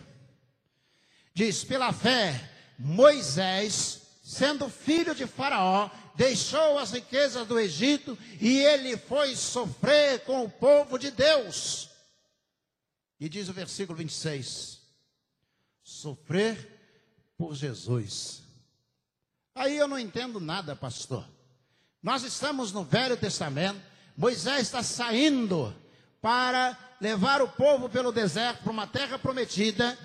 Diz, 1.34 1.64
pela 1.64 1.92
fé, 1.92 2.50
Moisés, 2.78 4.18
sendo 4.22 4.68
filho 4.68 5.14
de 5.14 5.26
Faraó, 5.26 5.90
deixou 6.16 6.78
as 6.78 6.92
riquezas 6.92 7.46
do 7.46 7.58
Egito 7.58 8.18
e 8.40 8.58
ele 8.58 8.96
foi 8.96 9.36
sofrer 9.36 10.20
com 10.20 10.44
o 10.44 10.50
povo 10.50 10.98
de 10.98 11.10
Deus. 11.10 11.90
E 13.20 13.28
diz 13.28 13.48
o 13.48 13.52
versículo 13.52 13.96
26: 13.98 14.80
sofrer 15.82 16.76
por 17.36 17.54
Jesus. 17.54 18.42
Aí 19.54 19.76
eu 19.76 19.88
não 19.88 19.98
entendo 19.98 20.40
nada, 20.40 20.74
pastor. 20.74 21.26
Nós 22.02 22.22
estamos 22.22 22.72
no 22.72 22.84
Velho 22.84 23.16
Testamento, 23.16 23.80
Moisés 24.16 24.62
está 24.62 24.82
saindo 24.82 25.74
para 26.20 26.78
levar 27.00 27.42
o 27.42 27.48
povo 27.48 27.88
pelo 27.88 28.12
deserto 28.12 28.62
para 28.62 28.72
uma 28.72 28.86
terra 28.86 29.18
prometida. 29.18 29.98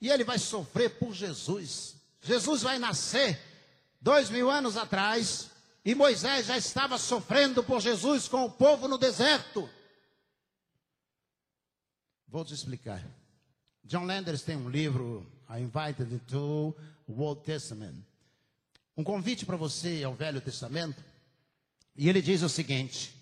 E 0.00 0.10
ele 0.10 0.24
vai 0.24 0.38
sofrer 0.38 0.98
por 0.98 1.12
Jesus. 1.12 1.96
Jesus 2.20 2.62
vai 2.62 2.78
nascer 2.78 3.51
dois 4.02 4.28
mil 4.28 4.50
anos 4.50 4.76
atrás. 4.76 5.50
E 5.84 5.94
Moisés 5.94 6.46
já 6.46 6.56
estava 6.56 6.98
sofrendo 6.98 7.64
por 7.64 7.80
Jesus 7.80 8.28
com 8.28 8.44
o 8.44 8.50
povo 8.50 8.86
no 8.86 8.98
deserto. 8.98 9.68
Vou 12.28 12.44
te 12.44 12.54
explicar. 12.54 13.04
John 13.84 14.04
Landers 14.04 14.42
tem 14.42 14.56
um 14.56 14.68
livro, 14.68 15.26
I 15.50 15.60
Invited 15.60 16.20
to 16.28 16.74
Old 17.08 17.42
Testament. 17.42 17.96
Um 18.96 19.02
convite 19.02 19.44
para 19.44 19.56
você 19.56 20.04
ao 20.04 20.14
Velho 20.14 20.40
Testamento. 20.40 21.02
E 21.96 22.08
ele 22.08 22.22
diz 22.22 22.42
o 22.42 22.48
seguinte: 22.48 23.14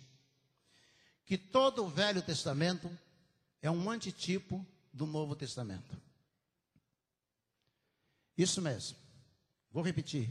que 1.25 1.39
todo 1.39 1.85
o 1.85 1.89
Velho 1.89 2.21
Testamento 2.21 2.91
é 3.63 3.71
um 3.71 3.91
antitipo 3.91 4.65
do 4.93 5.07
Novo 5.07 5.35
Testamento. 5.35 5.97
Isso 8.37 8.61
mesmo. 8.61 8.97
Vou 9.73 9.83
repetir. 9.83 10.29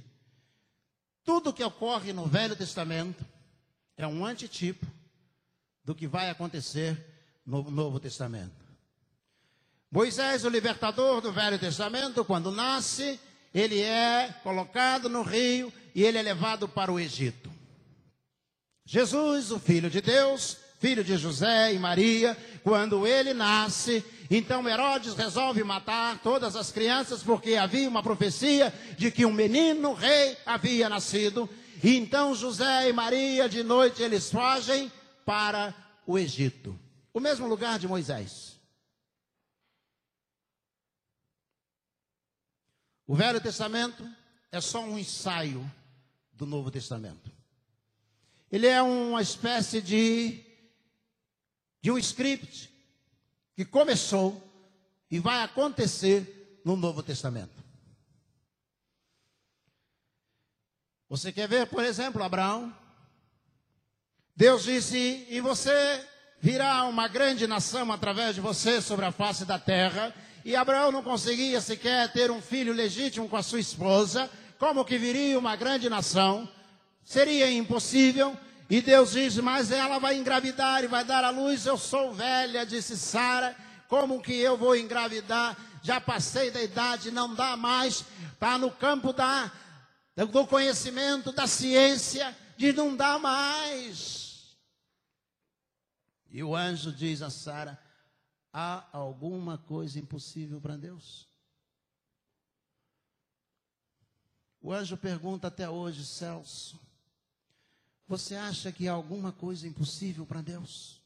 Tudo 1.23 1.53
que 1.53 1.63
ocorre 1.63 2.13
no 2.13 2.25
Velho 2.25 2.55
Testamento 2.55 3.25
é 3.97 4.07
um 4.07 4.25
antitipo 4.25 4.85
do 5.83 5.93
que 5.93 6.07
vai 6.07 6.29
acontecer 6.29 6.97
no 7.45 7.69
Novo 7.69 7.99
Testamento. 7.99 8.59
Moisés, 9.91 10.45
o 10.45 10.49
libertador 10.49 11.19
do 11.19 11.31
Velho 11.31 11.57
Testamento, 11.57 12.23
quando 12.23 12.51
nasce, 12.51 13.19
ele 13.53 13.81
é 13.81 14.33
colocado 14.43 15.09
no 15.09 15.23
rio 15.23 15.73
e 15.95 16.03
ele 16.03 16.17
é 16.17 16.21
levado 16.21 16.69
para 16.69 16.91
o 16.91 16.99
Egito. 16.99 17.51
Jesus, 18.85 19.51
o 19.51 19.59
Filho 19.59 19.89
de 19.89 20.01
Deus, 20.01 20.57
filho 20.79 21.03
de 21.03 21.17
José 21.17 21.73
e 21.73 21.79
Maria, 21.79 22.37
quando 22.63 23.05
ele 23.05 23.33
nasce, 23.33 24.03
então 24.29 24.67
Herodes 24.67 25.15
resolve 25.15 25.63
matar 25.63 26.19
todas 26.19 26.55
as 26.55 26.71
crianças, 26.71 27.23
porque 27.23 27.55
havia 27.55 27.89
uma 27.89 28.03
profecia 28.03 28.71
de 28.97 29.09
que 29.09 29.25
um 29.25 29.33
menino 29.33 29.93
rei 29.93 30.37
havia 30.45 30.87
nascido. 30.87 31.49
E 31.83 31.95
então 31.95 32.35
José 32.35 32.89
e 32.89 32.93
Maria, 32.93 33.49
de 33.49 33.63
noite, 33.63 34.03
eles 34.03 34.29
fogem 34.29 34.91
para 35.25 35.73
o 36.05 36.17
Egito 36.17 36.77
o 37.13 37.19
mesmo 37.19 37.47
lugar 37.47 37.79
de 37.79 37.87
Moisés. 37.87 38.57
O 43.05 43.15
Velho 43.15 43.41
Testamento 43.41 44.07
é 44.51 44.61
só 44.61 44.81
um 44.81 44.97
ensaio 44.97 45.69
do 46.31 46.45
Novo 46.45 46.69
Testamento. 46.69 47.31
Ele 48.51 48.67
é 48.67 48.81
uma 48.81 49.21
espécie 49.21 49.81
de, 49.81 50.43
de 51.81 51.91
um 51.91 51.97
script 51.97 52.71
que 53.59 53.65
começou 53.65 54.41
e 55.11 55.19
vai 55.19 55.43
acontecer 55.43 56.61
no 56.63 56.77
Novo 56.77 57.03
Testamento. 57.03 57.61
Você 61.09 61.29
quer 61.33 61.45
ver, 61.49 61.67
por 61.67 61.83
exemplo, 61.83 62.23
Abraão? 62.23 62.73
Deus 64.33 64.63
disse: 64.63 65.27
E 65.29 65.41
você 65.41 65.69
virá 66.39 66.85
uma 66.85 67.09
grande 67.09 67.45
nação 67.47 67.91
através 67.91 68.33
de 68.33 68.39
você 68.39 68.81
sobre 68.81 69.03
a 69.03 69.11
face 69.11 69.43
da 69.43 69.59
terra. 69.59 70.15
E 70.45 70.55
Abraão 70.55 70.89
não 70.89 71.03
conseguia 71.03 71.59
sequer 71.59 72.13
ter 72.13 72.31
um 72.31 72.41
filho 72.41 72.71
legítimo 72.71 73.27
com 73.27 73.35
a 73.35 73.43
sua 73.43 73.59
esposa. 73.59 74.31
Como 74.57 74.85
que 74.85 74.97
viria 74.97 75.37
uma 75.37 75.57
grande 75.57 75.89
nação? 75.89 76.47
Seria 77.03 77.51
impossível. 77.51 78.37
E 78.69 78.81
Deus 78.81 79.11
diz: 79.11 79.37
Mas 79.37 79.71
ela 79.71 79.97
vai 79.97 80.15
engravidar 80.15 80.83
e 80.83 80.87
vai 80.87 81.03
dar 81.03 81.23
à 81.23 81.31
luz. 81.31 81.65
Eu 81.65 81.77
sou 81.77 82.13
velha, 82.13 82.65
disse 82.65 82.95
Sara. 82.95 83.55
Como 83.87 84.21
que 84.21 84.33
eu 84.33 84.55
vou 84.55 84.75
engravidar? 84.75 85.57
Já 85.81 85.99
passei 85.99 86.51
da 86.51 86.61
idade, 86.61 87.09
não 87.09 87.33
dá 87.33 87.57
mais. 87.57 88.05
Está 88.33 88.57
no 88.57 88.69
campo 88.69 89.11
da, 89.11 89.51
do 90.15 90.45
conhecimento, 90.45 91.31
da 91.31 91.47
ciência, 91.47 92.37
de 92.55 92.71
não 92.71 92.95
dá 92.95 93.17
mais. 93.17 94.55
E 96.29 96.43
o 96.43 96.55
anjo 96.55 96.91
diz 96.91 97.23
a 97.23 97.31
Sara: 97.31 97.81
Há 98.53 98.87
alguma 98.91 99.57
coisa 99.57 99.97
impossível 99.97 100.61
para 100.61 100.77
Deus? 100.77 101.27
O 104.61 104.71
anjo 104.71 104.95
pergunta 104.95 105.47
até 105.47 105.67
hoje, 105.67 106.05
Celso. 106.05 106.88
Você 108.09 108.35
acha 108.35 108.71
que 108.71 108.87
há 108.87 108.91
alguma 108.91 109.31
coisa 109.31 109.67
impossível 109.67 110.25
para 110.25 110.41
Deus? 110.41 110.99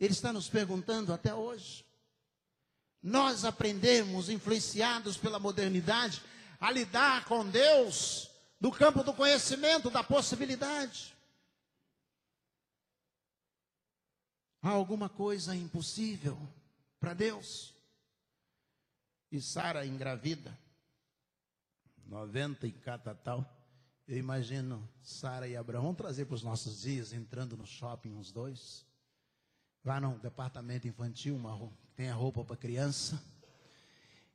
Ele 0.00 0.12
está 0.12 0.32
nos 0.32 0.48
perguntando 0.48 1.12
até 1.12 1.32
hoje. 1.32 1.86
Nós 3.00 3.44
aprendemos, 3.44 4.28
influenciados 4.28 5.16
pela 5.16 5.38
modernidade, 5.38 6.20
a 6.58 6.72
lidar 6.72 7.24
com 7.26 7.48
Deus 7.48 8.28
do 8.60 8.72
campo 8.72 9.04
do 9.04 9.14
conhecimento, 9.14 9.88
da 9.90 10.02
possibilidade. 10.02 11.16
Há 14.60 14.70
alguma 14.70 15.08
coisa 15.08 15.54
impossível 15.54 16.36
para 16.98 17.14
Deus? 17.14 17.72
E 19.30 19.40
Sara 19.40 19.86
engravida, 19.86 20.58
90 22.06 22.66
e 22.66 22.72
catatal. 22.72 23.59
Eu 24.10 24.18
imagino 24.18 24.82
Sara 25.04 25.46
e 25.46 25.56
Abraão, 25.56 25.84
vamos 25.84 25.96
trazer 25.96 26.24
para 26.24 26.34
os 26.34 26.42
nossos 26.42 26.80
dias, 26.80 27.12
entrando 27.12 27.56
no 27.56 27.64
shopping 27.64 28.12
uns 28.12 28.32
dois. 28.32 28.84
Lá 29.84 30.00
no 30.00 30.18
departamento 30.18 30.88
infantil, 30.88 31.36
uma, 31.36 31.70
tem 31.94 32.08
a 32.08 32.14
roupa 32.14 32.44
para 32.44 32.56
criança. 32.56 33.22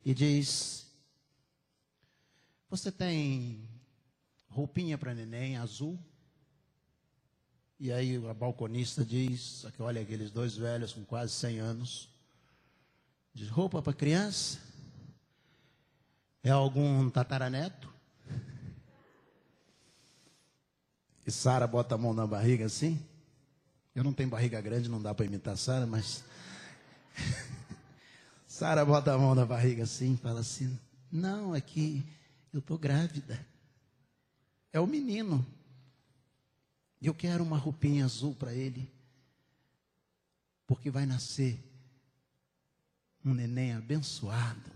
E 0.02 0.14
diz: 0.14 0.86
Você 2.70 2.90
tem 2.90 3.68
roupinha 4.48 4.96
para 4.96 5.12
neném 5.12 5.58
azul? 5.58 5.98
E 7.78 7.92
aí 7.92 8.16
a 8.26 8.32
balconista 8.32 9.04
diz, 9.04 9.66
olha 9.78 10.00
aqueles 10.00 10.30
dois 10.30 10.56
velhos 10.56 10.94
com 10.94 11.04
quase 11.04 11.34
100 11.34 11.58
anos, 11.58 12.08
diz, 13.34 13.50
roupa 13.50 13.82
para 13.82 13.92
criança? 13.92 14.58
É 16.42 16.48
algum 16.48 17.10
tataraneto? 17.10 17.94
E 21.26 21.30
Sara 21.32 21.66
bota 21.66 21.94
a 21.94 21.98
mão 21.98 22.14
na 22.14 22.26
barriga 22.26 22.66
assim. 22.66 23.04
Eu 23.94 24.04
não 24.04 24.12
tenho 24.12 24.28
barriga 24.28 24.60
grande, 24.60 24.88
não 24.88 25.02
dá 25.02 25.14
para 25.14 25.26
imitar 25.26 25.56
Sara, 25.56 25.86
mas 25.86 26.22
Sara 28.46 28.84
bota 28.84 29.12
a 29.12 29.18
mão 29.18 29.34
na 29.34 29.44
barriga 29.44 29.82
assim, 29.82 30.16
fala 30.16 30.40
assim: 30.40 30.78
"Não, 31.10 31.54
é 31.54 31.60
que 31.60 32.06
eu 32.52 32.62
tô 32.62 32.78
grávida. 32.78 33.44
É 34.72 34.80
o 34.80 34.86
menino. 34.86 35.44
Eu 37.02 37.14
quero 37.14 37.44
uma 37.44 37.58
roupinha 37.58 38.04
azul 38.04 38.34
para 38.34 38.54
ele, 38.54 38.90
porque 40.66 40.90
vai 40.90 41.04
nascer 41.04 41.62
um 43.24 43.34
neném 43.34 43.74
abençoado. 43.74 44.70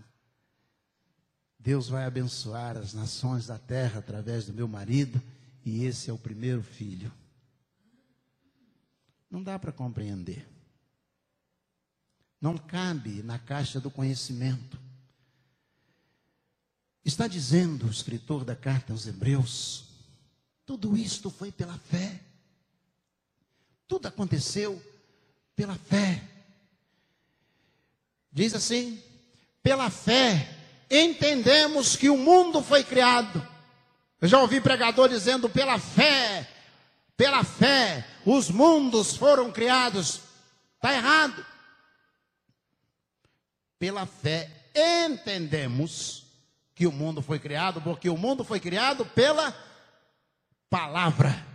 Deus 1.57 1.89
vai 1.89 2.05
abençoar 2.05 2.77
as 2.77 2.93
nações 2.93 3.47
da 3.47 3.57
terra 3.57 3.99
através 3.99 4.45
do 4.45 4.53
meu 4.53 4.67
marido, 4.67 5.21
e 5.63 5.83
esse 5.83 6.09
é 6.09 6.13
o 6.13 6.17
primeiro 6.17 6.63
filho. 6.63 7.11
Não 9.29 9.41
dá 9.41 9.57
para 9.57 9.71
compreender. 9.71 10.47
Não 12.39 12.57
cabe 12.57 13.21
na 13.23 13.37
caixa 13.37 13.79
do 13.79 13.91
conhecimento. 13.91 14.79
Está 17.05 17.27
dizendo 17.27 17.87
o 17.87 17.91
escritor 17.91 18.43
da 18.43 18.55
carta 18.55 18.93
aos 18.93 19.07
Hebreus 19.07 19.91
tudo 20.71 20.95
isto 20.95 21.29
foi 21.29 21.51
pela 21.51 21.77
fé. 21.77 22.17
Tudo 23.89 24.07
aconteceu 24.07 24.81
pela 25.53 25.75
fé. 25.75 26.23
Diz 28.31 28.53
assim: 28.53 29.03
pela 29.61 29.89
fé 29.89 30.57
entendemos 30.89 31.97
que 31.97 32.09
o 32.09 32.15
mundo 32.15 32.63
foi 32.63 32.85
criado. 32.85 33.45
Eu 34.21 34.27
já 34.27 34.39
ouvi 34.39 34.61
pregador 34.61 35.09
dizendo: 35.09 35.49
pela 35.49 35.79
fé, 35.79 36.47
pela 37.17 37.43
fé, 37.43 38.05
os 38.23 38.51
mundos 38.51 39.17
foram 39.17 39.51
criados. 39.51 40.21
Está 40.75 40.93
errado. 40.93 41.43
Pela 43.79 44.05
fé 44.05 44.49
entendemos 44.75 46.23
que 46.75 46.85
o 46.85 46.91
mundo 46.91 47.21
foi 47.21 47.39
criado, 47.39 47.81
porque 47.81 48.09
o 48.09 48.17
mundo 48.17 48.43
foi 48.43 48.59
criado 48.59 49.05
pela 49.07 49.55
palavra. 50.69 51.45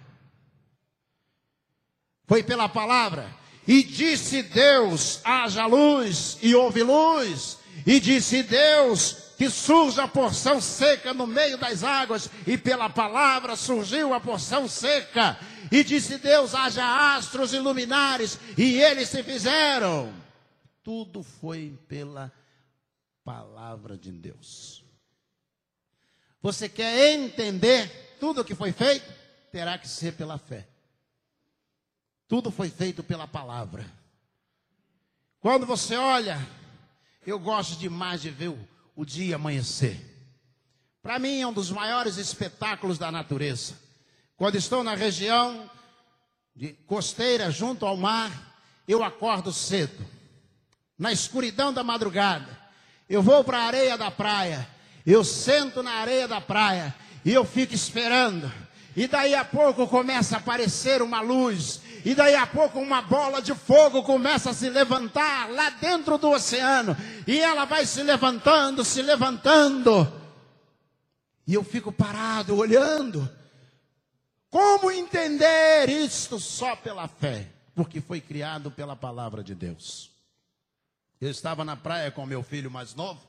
Foi 2.26 2.42
pela 2.42 2.68
palavra. 2.68 3.32
E 3.66 3.84
disse 3.84 4.42
Deus: 4.42 5.20
haja 5.24 5.66
luz, 5.66 6.36
e 6.42 6.52
houve 6.52 6.82
luz. 6.82 7.58
E 7.86 8.00
disse 8.00 8.42
Deus: 8.42 9.25
que 9.36 9.50
surja 9.50 10.04
a 10.04 10.08
porção 10.08 10.60
seca 10.60 11.12
no 11.12 11.26
meio 11.26 11.58
das 11.58 11.84
águas, 11.84 12.30
e 12.46 12.56
pela 12.56 12.88
palavra 12.88 13.54
surgiu 13.54 14.14
a 14.14 14.20
porção 14.20 14.66
seca. 14.66 15.38
E 15.70 15.84
disse 15.84 16.18
Deus: 16.18 16.54
haja 16.54 17.16
astros 17.16 17.52
e 17.52 17.58
luminares, 17.58 18.38
e 18.56 18.80
eles 18.80 19.08
se 19.08 19.22
fizeram. 19.22 20.12
Tudo 20.82 21.22
foi 21.22 21.78
pela 21.88 22.32
palavra 23.24 23.96
de 23.96 24.10
Deus. 24.10 24.84
Você 26.40 26.68
quer 26.68 27.12
entender 27.12 28.16
tudo 28.20 28.40
o 28.40 28.44
que 28.44 28.54
foi 28.54 28.72
feito 28.72 29.12
terá 29.50 29.76
que 29.78 29.88
ser 29.88 30.12
pela 30.12 30.38
fé. 30.38 30.66
Tudo 32.28 32.50
foi 32.50 32.68
feito 32.68 33.02
pela 33.02 33.26
palavra. 33.26 33.86
Quando 35.40 35.66
você 35.66 35.96
olha, 35.96 36.38
eu 37.26 37.38
gosto 37.38 37.78
demais 37.78 38.20
de 38.20 38.30
ver 38.30 38.48
o, 38.48 38.68
o 38.96 39.04
dia 39.04 39.36
amanhecer. 39.36 40.00
Para 41.02 41.18
mim 41.18 41.40
é 41.40 41.46
um 41.46 41.52
dos 41.52 41.70
maiores 41.70 42.16
espetáculos 42.16 42.98
da 42.98 43.12
natureza. 43.12 43.74
Quando 44.36 44.56
estou 44.56 44.82
na 44.82 44.94
região 44.94 45.70
costeira 46.86 47.50
junto 47.50 47.84
ao 47.84 47.96
mar, 47.96 48.58
eu 48.88 49.04
acordo 49.04 49.52
cedo. 49.52 50.04
Na 50.98 51.12
escuridão 51.12 51.72
da 51.72 51.84
madrugada, 51.84 52.58
eu 53.08 53.22
vou 53.22 53.44
para 53.44 53.58
a 53.58 53.66
areia 53.66 53.98
da 53.98 54.10
praia. 54.10 54.66
Eu 55.04 55.22
sento 55.22 55.82
na 55.82 55.92
areia 55.92 56.26
da 56.26 56.40
praia 56.40 56.94
e 57.24 57.32
eu 57.32 57.44
fico 57.44 57.74
esperando. 57.74 58.50
E 58.96 59.06
daí 59.06 59.34
a 59.34 59.44
pouco 59.44 59.86
começa 59.86 60.36
a 60.36 60.38
aparecer 60.38 61.02
uma 61.02 61.20
luz. 61.20 61.82
E 62.06 62.14
daí 62.14 62.36
a 62.36 62.46
pouco 62.46 62.78
uma 62.78 63.02
bola 63.02 63.42
de 63.42 63.52
fogo 63.52 64.00
começa 64.04 64.50
a 64.50 64.54
se 64.54 64.70
levantar 64.70 65.50
lá 65.50 65.70
dentro 65.70 66.16
do 66.16 66.30
oceano. 66.30 66.96
E 67.26 67.40
ela 67.40 67.64
vai 67.64 67.84
se 67.84 68.00
levantando, 68.00 68.84
se 68.84 69.02
levantando. 69.02 70.06
E 71.44 71.54
eu 71.54 71.64
fico 71.64 71.90
parado 71.90 72.56
olhando. 72.56 73.28
Como 74.48 74.88
entender 74.88 75.88
isto 75.88 76.38
só 76.38 76.76
pela 76.76 77.08
fé? 77.08 77.50
Porque 77.74 78.00
foi 78.00 78.20
criado 78.20 78.70
pela 78.70 78.94
palavra 78.94 79.42
de 79.42 79.56
Deus. 79.56 80.12
Eu 81.20 81.32
estava 81.32 81.64
na 81.64 81.74
praia 81.74 82.12
com 82.12 82.24
meu 82.24 82.44
filho 82.44 82.70
mais 82.70 82.94
novo. 82.94 83.20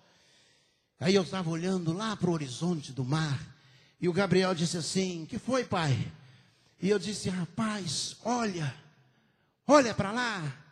Aí 0.99 1.15
eu 1.15 1.23
estava 1.23 1.49
olhando 1.49 1.93
lá 1.93 2.15
para 2.15 2.29
o 2.29 2.33
horizonte 2.33 2.91
do 2.91 3.03
mar. 3.03 3.39
E 3.99 4.07
o 4.07 4.13
Gabriel 4.13 4.53
disse 4.53 4.77
assim: 4.77 5.25
Que 5.25 5.39
foi, 5.39 5.63
pai? 5.63 6.11
E 6.81 6.89
eu 6.89 6.99
disse: 6.99 7.29
Rapaz, 7.29 8.15
olha, 8.23 8.73
olha 9.67 9.93
para 9.93 10.11
lá. 10.11 10.63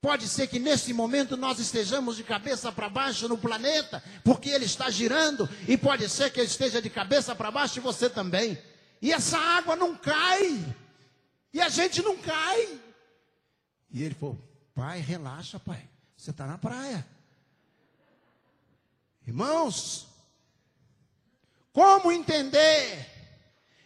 Pode 0.00 0.28
ser 0.28 0.46
que 0.46 0.58
nesse 0.58 0.94
momento 0.94 1.36
nós 1.36 1.58
estejamos 1.58 2.16
de 2.16 2.24
cabeça 2.24 2.72
para 2.72 2.88
baixo 2.88 3.28
no 3.28 3.36
planeta, 3.36 4.02
porque 4.24 4.48
ele 4.48 4.64
está 4.64 4.88
girando, 4.88 5.46
e 5.68 5.76
pode 5.76 6.08
ser 6.08 6.32
que 6.32 6.40
eu 6.40 6.44
esteja 6.44 6.80
de 6.80 6.88
cabeça 6.88 7.34
para 7.34 7.50
baixo 7.50 7.78
e 7.78 7.82
você 7.82 8.08
também. 8.08 8.58
E 9.02 9.12
essa 9.12 9.38
água 9.38 9.76
não 9.76 9.94
cai, 9.94 10.74
e 11.52 11.60
a 11.60 11.68
gente 11.68 12.00
não 12.02 12.16
cai. 12.16 12.80
E 13.90 14.02
ele 14.02 14.14
falou: 14.14 14.38
Pai, 14.74 15.00
relaxa, 15.00 15.60
pai, 15.60 15.86
você 16.16 16.30
está 16.30 16.46
na 16.46 16.56
praia. 16.56 17.06
Irmãos, 19.26 20.08
como 21.72 22.10
entender 22.10 23.19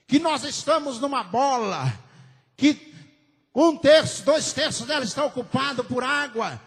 que 0.06 0.18
nós 0.18 0.44
estamos 0.44 1.00
numa 1.00 1.22
bola, 1.22 1.92
que 2.56 2.94
um 3.54 3.76
terço, 3.76 4.24
dois 4.24 4.52
terços 4.52 4.86
dela 4.86 5.04
está 5.04 5.24
ocupado 5.24 5.84
por 5.84 6.02
água, 6.02 6.60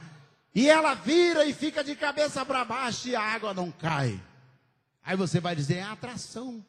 e 0.56 0.68
ela 0.70 0.96
vira 0.96 1.46
e 1.46 1.54
fica 1.54 1.84
de 1.84 1.96
cabeça 1.96 2.46
para 2.46 2.66
baixo 2.66 3.10
e 3.10 3.16
a 3.16 3.22
água 3.22 3.54
não 3.54 3.72
cai. 3.72 4.20
Aí 5.04 5.16
você 5.16 5.40
vai 5.40 5.56
dizer, 5.56 5.76
é 5.76 5.84
a 5.84 5.92
atração, 5.92 6.66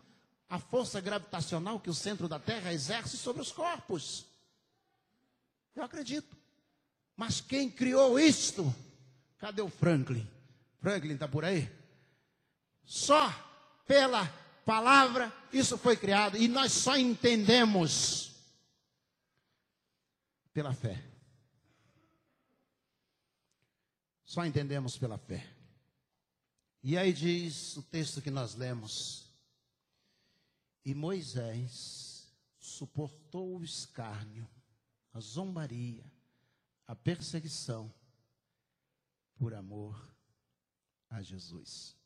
a 0.48 0.59
força 0.59 1.00
gravitacional 1.00 1.81
que 1.81 1.88
o 1.88 1.94
centro 1.94 2.28
da 2.28 2.38
Terra 2.38 2.72
exerce 2.72 3.16
sobre 3.16 3.40
os 3.40 3.50
corpos. 3.50 4.26
Eu 5.74 5.83
acredito. 5.83 6.37
Mas 7.16 7.40
quem 7.40 7.70
criou 7.70 8.18
isto? 8.18 8.74
Cadê 9.38 9.62
o 9.62 9.68
Franklin? 9.68 10.28
Franklin 10.81 11.14
está 11.14 11.26
por 11.26 11.44
aí? 11.44 11.70
Só 12.85 13.33
pela 13.87 14.31
palavra, 14.68 15.33
isso 15.50 15.78
foi 15.78 15.96
criado 15.96 16.37
e 16.37 16.46
nós 16.46 16.72
só 16.72 16.94
entendemos 16.94 18.33
pela 20.52 20.74
fé. 20.74 21.02
Só 24.26 24.44
entendemos 24.44 24.98
pela 24.98 25.16
fé. 25.16 25.50
E 26.83 26.98
aí 26.98 27.14
diz 27.14 27.78
o 27.78 27.83
texto 27.83 28.20
que 28.20 28.31
nós 28.31 28.57
lemos: 28.57 29.33
E 30.85 30.94
Moisés 30.94 32.31
suportou 32.59 33.57
o 33.57 33.64
escárnio, 33.64 34.46
a 35.14 35.20
zombaria, 35.20 36.04
a 36.87 36.94
perseguição, 36.94 37.90
por 39.35 39.54
amor 39.54 40.14
a 41.09 41.22
Jesus. 41.22 41.98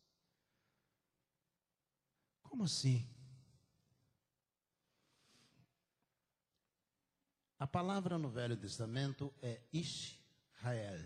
Como 2.52 2.64
assim? 2.64 3.08
A 7.58 7.66
palavra 7.66 8.18
no 8.18 8.28
Velho 8.28 8.58
Testamento 8.58 9.32
é 9.40 9.62
Israel. 9.72 11.02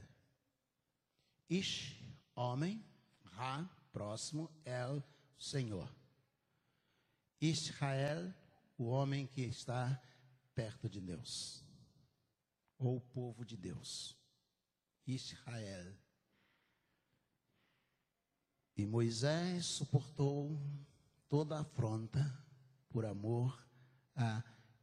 Ish, 1.49 2.03
homem, 2.35 2.85
Ra, 3.23 3.65
próximo, 3.93 4.51
El, 4.65 5.01
Senhor. 5.39 5.89
Israel, 7.41 8.35
o 8.77 8.87
homem 8.87 9.25
que 9.29 9.43
está 9.43 10.03
perto 10.53 10.89
de 10.89 11.01
Deus, 11.01 11.63
ou 12.77 12.97
o 12.97 13.01
povo 13.01 13.45
de 13.45 13.57
Deus. 13.57 14.17
Israel. 15.07 15.95
E 18.77 18.85
Moisés 18.85 19.65
suportou 19.67 20.61
toda 21.29 21.61
afronta 21.61 22.33
por 22.89 23.05
amor 23.05 23.59
a 24.15 24.43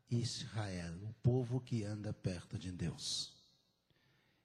Israel, 0.09 0.93
o 1.03 1.13
povo 1.21 1.59
que 1.59 1.83
anda 1.83 2.13
perto 2.13 2.57
de 2.57 2.71
Deus. 2.71 3.33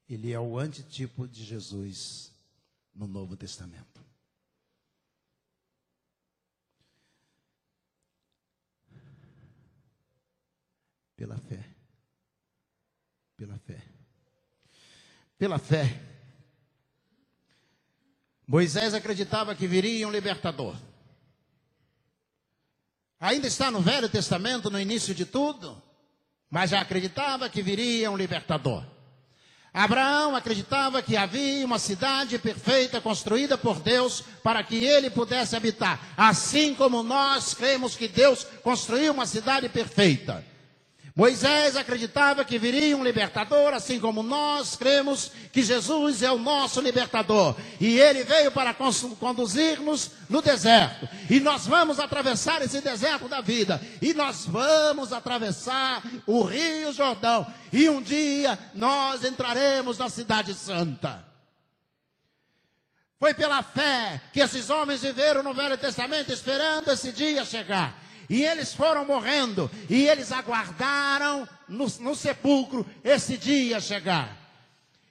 Ele 0.08 0.32
é 0.32 0.40
o 0.40 0.58
antitipo 0.58 1.28
de 1.28 1.44
Jesus 1.44 2.32
no 2.94 3.06
Novo 3.06 3.37
Testamento. 3.37 4.02
Pela 11.14 11.37
fé. 11.37 11.64
Pela 13.37 13.58
fé. 13.58 13.84
Pela 15.37 15.58
fé. 15.58 16.08
Moisés 18.46 18.94
acreditava 18.94 19.54
que 19.54 19.66
viria 19.66 20.08
um 20.08 20.11
libertador. 20.11 20.74
Ainda 23.20 23.46
está 23.46 23.70
no 23.70 23.81
Velho 23.81 24.09
Testamento, 24.09 24.70
no 24.70 24.81
início 24.81 25.14
de 25.14 25.24
tudo, 25.24 25.81
mas 26.50 26.70
já 26.70 26.81
acreditava 26.81 27.48
que 27.48 27.62
viria 27.62 28.11
um 28.11 28.16
libertador. 28.16 28.85
Abraão 29.72 30.35
acreditava 30.35 31.02
que 31.02 31.16
havia 31.16 31.64
uma 31.64 31.78
cidade 31.78 32.38
perfeita 32.38 33.00
construída 33.00 33.59
por 33.59 33.81
Deus 33.81 34.22
para 34.42 34.62
que 34.62 34.85
ele 34.85 35.11
pudesse 35.11 35.54
habitar, 35.57 36.00
assim 36.16 36.74
como 36.74 37.02
nós 37.02 37.54
cremos 37.54 37.94
que 37.94 38.09
Deus 38.09 38.44
construiu 38.62 39.12
uma 39.12 39.26
cidade 39.26 39.68
perfeita. 39.68 40.44
Moisés 41.18 41.74
acreditava 41.74 42.44
que 42.44 42.61
viria 42.61 42.96
um 42.96 43.02
libertador, 43.02 43.74
assim 43.74 43.98
como 43.98 44.22
nós 44.22 44.76
cremos 44.76 45.33
que 45.52 45.64
Jesus 45.64 46.22
é 46.22 46.31
o 46.31 46.38
nosso 46.38 46.81
libertador. 46.81 47.57
E 47.81 47.98
ele 47.98 48.22
veio 48.22 48.52
para 48.52 48.72
conduzir-nos 48.72 50.12
no 50.31 50.40
deserto. 50.40 51.09
E 51.28 51.40
nós 51.40 51.66
vamos 51.66 51.98
atravessar 51.98 52.62
esse 52.62 52.81
deserto 52.81 53.26
da 53.26 53.40
vida. 53.40 53.83
E 54.00 54.14
nós 54.14 54.46
vamos 54.46 55.12
atravessar 55.12 56.04
o 56.24 56.44
Rio 56.44 56.92
Jordão. 56.92 57.44
E 57.72 57.88
um 57.88 58.00
dia 58.00 58.57
nós 58.72 59.24
entraremos 59.24 59.98
na 59.98 60.09
Cidade 60.09 60.54
Santa. 60.54 61.26
Foi 63.18 63.35
pela 63.35 63.61
fé 63.64 64.20
que 64.33 64.38
esses 64.38 64.70
homens 64.70 65.02
viveram 65.02 65.42
no 65.42 65.52
Velho 65.52 65.76
Testamento 65.76 66.33
esperando 66.33 66.92
esse 66.92 67.11
dia 67.11 67.44
chegar. 67.44 68.07
E 68.28 68.44
eles 68.44 68.74
foram 68.74 69.04
morrendo, 69.04 69.70
e 69.88 70.06
eles 70.06 70.32
aguardaram 70.32 71.48
no, 71.66 71.86
no 72.00 72.14
sepulcro 72.14 72.86
esse 73.02 73.36
dia 73.36 73.80
chegar. 73.80 74.36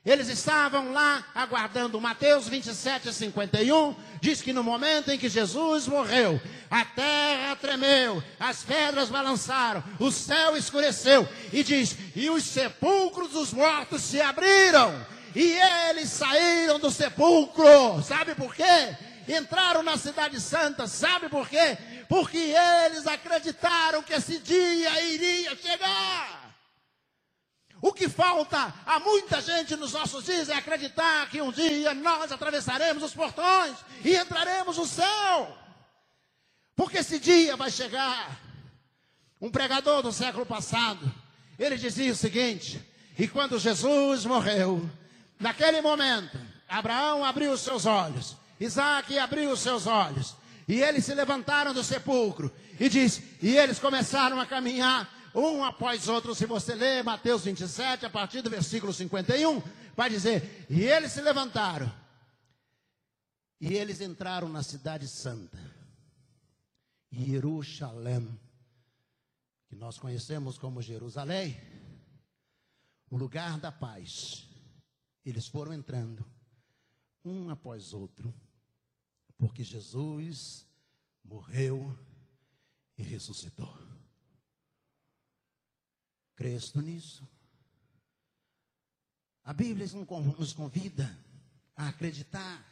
Eles 0.08 0.30
estavam 0.30 0.94
lá 0.94 1.26
aguardando. 1.36 2.00
Mateus 2.00 2.48
27, 2.48 3.12
51 3.12 3.94
diz 4.22 4.42
que 4.42 4.54
no 4.54 4.64
momento 4.64 5.12
em 5.12 5.18
que 5.18 5.28
Jesus 5.28 5.86
morreu, 5.86 6.40
a 6.72 6.86
terra 6.86 7.58
tremeu, 7.58 8.24
as 8.40 8.64
pedras 8.64 9.10
balançaram, 9.10 9.84
o 10.00 10.10
céu 10.10 10.56
escureceu. 10.56 11.28
E 11.52 11.62
diz: 11.62 11.98
E 12.16 12.30
os 12.30 12.46
sepulcros 12.46 13.32
dos 13.32 13.52
mortos 13.52 14.02
se 14.02 14.22
abriram, 14.22 15.06
e 15.36 15.52
eles 15.90 16.10
saíram 16.10 16.80
do 16.80 16.90
sepulcro. 16.90 18.02
Sabe 18.02 18.34
por 18.34 18.56
quê? 18.56 18.96
Entraram 19.28 19.84
na 19.84 19.98
Cidade 19.98 20.40
Santa, 20.40 20.88
sabe 20.88 21.30
por 21.30 21.50
quê? 21.50 21.78
porque 22.08 22.38
eles 22.38 23.06
acreditaram 23.06 24.02
que 24.02 24.14
esse 24.14 24.40
dia 24.40 25.02
iria 25.04 25.56
chegar. 25.56 26.56
O 27.80 27.94
que 27.94 28.10
falta 28.10 28.74
a 28.86 29.00
muita 29.00 29.40
gente 29.40 29.76
nos 29.76 29.94
nossos 29.94 30.26
dias 30.26 30.50
é 30.50 30.56
acreditar 30.56 31.30
que 31.30 31.42
um 31.42 31.52
dia 31.52 31.94
nós 31.94 32.32
atravessaremos 32.32 33.04
os 33.04 33.14
portões 33.14 33.78
e 34.04 34.16
entraremos 34.16 34.78
no 34.78 34.88
céu. 34.88 35.56
Porque 36.76 36.98
esse 37.00 37.20
dia 37.20 37.56
vai 37.56 37.70
chegar. 37.70 38.40
Um 39.40 39.52
pregador 39.52 40.02
do 40.02 40.12
século 40.12 40.46
passado, 40.46 41.14
ele 41.60 41.78
dizia 41.78 42.12
o 42.12 42.16
seguinte: 42.16 42.82
e 43.20 43.28
quando 43.28 43.60
Jesus 43.60 44.26
morreu, 44.26 44.90
naquele 45.40 45.80
momento, 45.80 46.40
Abraão 46.68 47.24
abriu 47.24 47.52
os 47.52 47.62
seus 47.62 47.86
olhos, 47.86 48.36
Isaac 48.60 49.18
abriu 49.18 49.52
os 49.52 49.60
seus 49.60 49.86
olhos, 49.86 50.36
e 50.68 50.82
eles 50.82 51.06
se 51.06 51.14
levantaram 51.14 51.74
do 51.74 51.84
sepulcro. 51.84 52.54
E 52.80 52.90
diz: 52.90 53.22
E 53.42 53.56
eles 53.56 53.80
começaram 53.80 54.40
a 54.40 54.46
caminhar 54.46 55.32
um 55.34 55.64
após 55.64 56.08
outro. 56.08 56.36
Se 56.36 56.46
você 56.46 56.76
ler 56.76 57.04
Mateus 57.04 57.46
27, 57.46 58.06
a 58.06 58.10
partir 58.10 58.42
do 58.42 58.50
versículo 58.50 58.92
51, 58.92 59.62
vai 59.96 60.10
dizer: 60.10 60.66
E 60.70 60.84
eles 60.84 61.12
se 61.12 61.22
levantaram. 61.22 61.92
E 63.60 63.74
eles 63.74 64.02
entraram 64.02 64.50
na 64.50 64.62
cidade 64.62 65.08
santa, 65.08 65.58
Jerusalém, 67.12 68.40
que 69.68 69.76
nós 69.76 69.98
conhecemos 69.98 70.60
como 70.60 70.82
Jerusalém, 70.82 71.60
o 73.10 73.18
lugar 73.18 73.60
da 73.60 73.72
paz. 73.72 74.48
Eles 75.26 75.48
foram 75.48 75.74
entrando, 75.74 76.24
um 77.26 77.50
após 77.50 77.94
outro 77.94 78.34
porque 79.38 79.64
Jesus 79.64 80.66
morreu 81.24 81.98
e 82.98 83.04
ressuscitou. 83.04 83.72
Crês 86.36 86.74
nisso? 86.74 87.28
A 89.44 89.54
Bíblia 89.54 89.88
nos 90.38 90.54
convida 90.54 91.18
a 91.76 91.88
acreditar. 91.88 92.66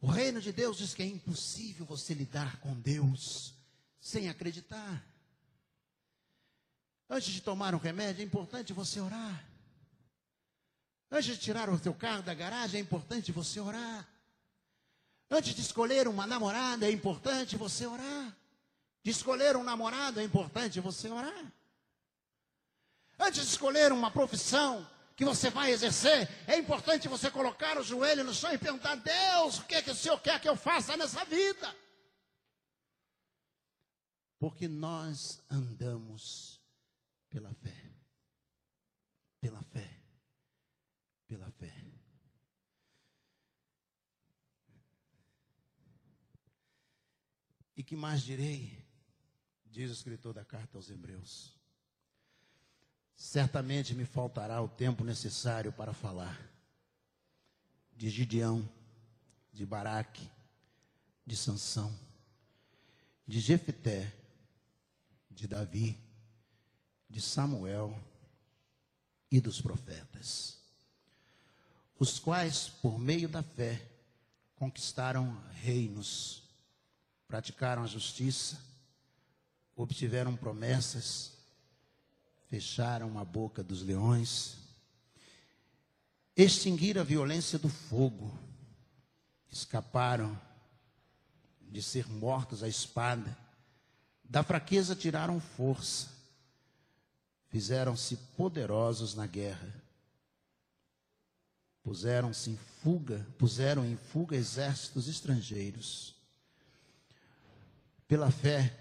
O 0.00 0.06
reino 0.06 0.40
de 0.40 0.52
Deus 0.52 0.78
diz 0.78 0.94
que 0.94 1.02
é 1.02 1.06
impossível 1.06 1.86
você 1.86 2.12
lidar 2.12 2.60
com 2.60 2.78
Deus 2.78 3.54
sem 4.00 4.28
acreditar. 4.28 5.02
Antes 7.08 7.32
de 7.32 7.40
tomar 7.40 7.74
um 7.74 7.78
remédio, 7.78 8.22
é 8.22 8.24
importante 8.24 8.72
você 8.72 9.00
orar. 9.00 9.48
Antes 11.10 11.26
de 11.26 11.38
tirar 11.38 11.68
o 11.68 11.78
seu 11.78 11.94
carro 11.94 12.22
da 12.22 12.34
garagem, 12.34 12.80
é 12.80 12.82
importante 12.82 13.30
você 13.30 13.60
orar. 13.60 14.08
Antes 15.32 15.54
de 15.54 15.62
escolher 15.62 16.06
uma 16.06 16.26
namorada, 16.26 16.86
é 16.86 16.92
importante 16.92 17.56
você 17.56 17.86
orar. 17.86 18.36
De 19.02 19.10
escolher 19.10 19.56
um 19.56 19.64
namorado, 19.64 20.20
é 20.20 20.22
importante 20.22 20.78
você 20.78 21.08
orar. 21.08 21.52
Antes 23.18 23.40
de 23.40 23.48
escolher 23.48 23.92
uma 23.92 24.10
profissão 24.10 24.86
que 25.16 25.24
você 25.24 25.48
vai 25.48 25.72
exercer, 25.72 26.28
é 26.46 26.58
importante 26.58 27.08
você 27.08 27.30
colocar 27.30 27.78
o 27.78 27.82
joelho 27.82 28.24
no 28.24 28.34
chão 28.34 28.52
e 28.52 28.58
perguntar: 28.58 28.96
Deus, 28.96 29.58
o 29.58 29.64
que, 29.64 29.76
é 29.76 29.80
que 29.80 29.90
o 29.90 29.94
Senhor 29.94 30.20
quer 30.20 30.38
que 30.38 30.48
eu 30.48 30.54
faça 30.54 30.98
nessa 30.98 31.24
vida? 31.24 31.74
Porque 34.38 34.68
nós 34.68 35.42
andamos 35.48 36.60
pela 37.30 37.54
fé. 37.54 37.90
Pela 39.40 39.62
fé. 39.62 39.88
Pela 41.26 41.50
fé. 41.52 41.81
E 47.76 47.82
que 47.82 47.96
mais 47.96 48.22
direi? 48.22 48.78
Diz 49.66 49.90
o 49.90 49.94
escritor 49.94 50.34
da 50.34 50.44
carta 50.44 50.76
aos 50.76 50.90
Hebreus. 50.90 51.54
Certamente 53.16 53.94
me 53.94 54.04
faltará 54.04 54.60
o 54.60 54.68
tempo 54.68 55.04
necessário 55.04 55.72
para 55.72 55.92
falar 55.92 56.38
de 57.96 58.10
Gideão, 58.10 58.68
de 59.52 59.64
Baraque, 59.64 60.28
de 61.24 61.36
Sansão, 61.36 61.96
de 63.26 63.38
Jefité, 63.38 64.12
de 65.30 65.46
Davi, 65.46 65.98
de 67.08 67.20
Samuel 67.20 67.98
e 69.30 69.40
dos 69.40 69.60
profetas, 69.60 70.58
os 71.98 72.18
quais, 72.18 72.68
por 72.68 72.98
meio 72.98 73.28
da 73.28 73.42
fé, 73.42 73.88
conquistaram 74.56 75.40
reinos 75.52 76.41
praticaram 77.32 77.82
a 77.82 77.86
justiça, 77.86 78.60
obtiveram 79.74 80.36
promessas, 80.36 81.32
fecharam 82.50 83.18
a 83.18 83.24
boca 83.24 83.62
dos 83.62 83.80
leões, 83.80 84.58
extinguiram 86.36 87.00
a 87.00 87.04
violência 87.04 87.58
do 87.58 87.70
fogo, 87.70 88.38
escaparam 89.50 90.38
de 91.62 91.82
ser 91.82 92.06
mortos 92.06 92.62
à 92.62 92.68
espada, 92.68 93.34
da 94.22 94.42
fraqueza 94.42 94.94
tiraram 94.94 95.40
força, 95.40 96.10
fizeram-se 97.48 98.14
poderosos 98.36 99.14
na 99.14 99.26
guerra. 99.26 99.74
Puseram-se 101.82 102.50
em 102.50 102.58
fuga, 102.82 103.26
puseram 103.38 103.86
em 103.86 103.96
fuga 103.96 104.36
exércitos 104.36 105.08
estrangeiros. 105.08 106.20
Pela 108.12 108.30
fé, 108.30 108.78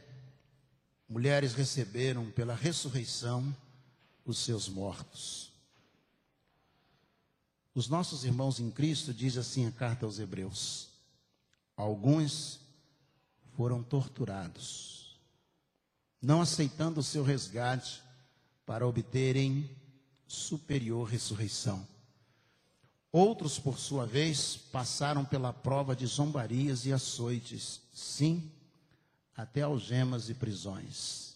mulheres 1.08 1.54
receberam 1.54 2.30
pela 2.32 2.54
ressurreição 2.54 3.56
os 4.26 4.38
seus 4.40 4.68
mortos. 4.68 5.54
Os 7.74 7.88
nossos 7.88 8.26
irmãos 8.26 8.60
em 8.60 8.70
Cristo, 8.70 9.14
diz 9.14 9.38
assim 9.38 9.66
a 9.66 9.72
carta 9.72 10.06
aos 10.06 10.20
Hebreus: 10.20 10.90
alguns 11.78 12.60
foram 13.56 13.82
torturados, 13.82 15.18
não 16.22 16.42
aceitando 16.42 17.00
o 17.00 17.04
seu 17.04 17.24
resgate 17.24 18.04
para 18.66 18.86
obterem 18.86 19.70
superior 20.28 21.08
ressurreição. 21.08 21.88
Outros, 23.14 23.58
por 23.58 23.80
sua 23.80 24.06
vez, 24.06 24.58
passaram 24.58 25.24
pela 25.24 25.54
prova 25.54 25.96
de 25.96 26.06
zombarias 26.06 26.86
e 26.86 26.92
açoites, 26.92 27.80
sim, 27.94 28.52
até 29.36 29.62
algemas 29.62 30.30
e 30.30 30.34
prisões. 30.34 31.36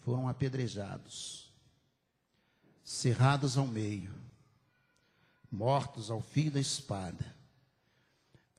Foram 0.00 0.28
apedrejados, 0.28 1.52
cerrados 2.82 3.58
ao 3.58 3.66
meio, 3.66 4.14
mortos 5.50 6.10
ao 6.10 6.20
fio 6.20 6.50
da 6.50 6.60
espada. 6.60 7.36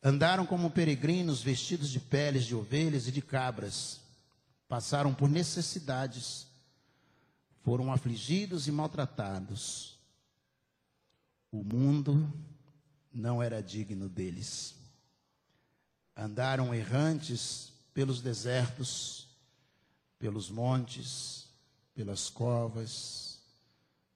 Andaram 0.02 0.46
como 0.46 0.72
peregrinos 0.72 1.42
vestidos 1.42 1.89
de 1.89 2.00
peles 2.00 2.46
de 2.46 2.56
ovelhas 2.56 3.08
e 3.08 3.12
de 3.12 3.22
cabras. 3.22 4.00
Passaram 4.68 5.13
por 5.13 5.28
necessidades, 5.28 6.48
foram 7.63 7.92
afligidos 7.92 8.68
e 8.68 8.72
maltratados. 8.72 9.98
O 11.52 11.63
mundo 11.63 12.32
não 13.12 13.42
era 13.42 13.62
digno 13.62 14.08
deles. 14.08 14.76
Andaram 16.15 16.74
errantes 16.74 17.68
pelos 18.00 18.22
desertos, 18.22 19.28
pelos 20.18 20.50
montes, 20.50 21.50
pelas 21.94 22.30
covas, 22.30 23.42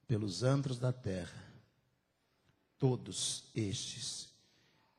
pelos 0.07 0.41
antros 0.41 0.79
da 0.79 0.93
terra. 0.93 1.43
Todos 2.79 3.43
estes, 3.53 4.29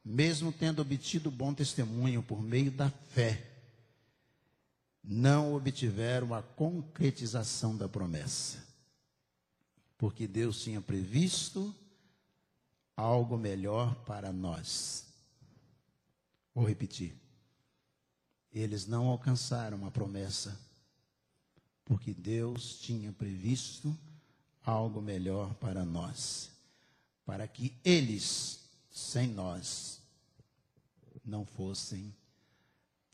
mesmo 0.05 0.53
tendo 0.53 0.83
obtido 0.83 1.31
bom 1.31 1.55
testemunho 1.55 2.23
por 2.23 2.43
meio 2.43 2.71
da 2.71 2.91
fé, 2.91 3.51
não 5.03 5.55
obtiveram 5.55 6.35
a 6.35 6.43
concretização 6.43 7.75
da 7.75 7.89
promessa. 7.89 8.63
Porque 9.97 10.27
Deus 10.27 10.63
tinha 10.63 10.83
previsto 10.83 11.75
algo 12.95 13.39
melhor 13.39 13.95
para 14.05 14.31
nós. 14.31 15.07
Vou 16.55 16.69
repetir. 16.69 17.24
Eles 18.55 18.87
não 18.87 19.09
alcançaram 19.09 19.85
a 19.85 19.91
promessa, 19.91 20.57
porque 21.85 22.15
Deus 22.15 22.79
tinha 22.79 23.13
previsto 23.13 23.95
algo 24.63 25.03
melhor 25.03 25.53
para 25.55 25.85
nós, 25.85 26.51
para 27.27 27.49
que 27.49 27.77
eles, 27.85 28.61
sem 28.93 29.27
nós, 29.27 30.01
não 31.25 31.45
fossem 31.45 32.15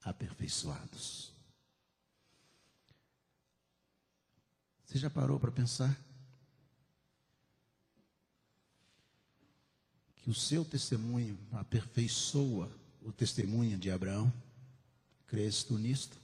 aperfeiçoados. 0.05 1.33
Você 4.85 4.99
já 4.99 5.09
parou 5.09 5.41
para 5.41 5.53
pensar? 5.53 5.99
Que 10.17 10.29
o 10.29 10.35
seu 10.35 10.67
testemunho 10.67 11.39
aperfeiçoa 11.53 12.71
o 13.03 13.11
testemunho 13.11 13.79
de 13.79 13.91
Abraão? 13.91 14.31
Crês 15.31 15.63
tu 15.63 15.79
nisto? 15.79 16.19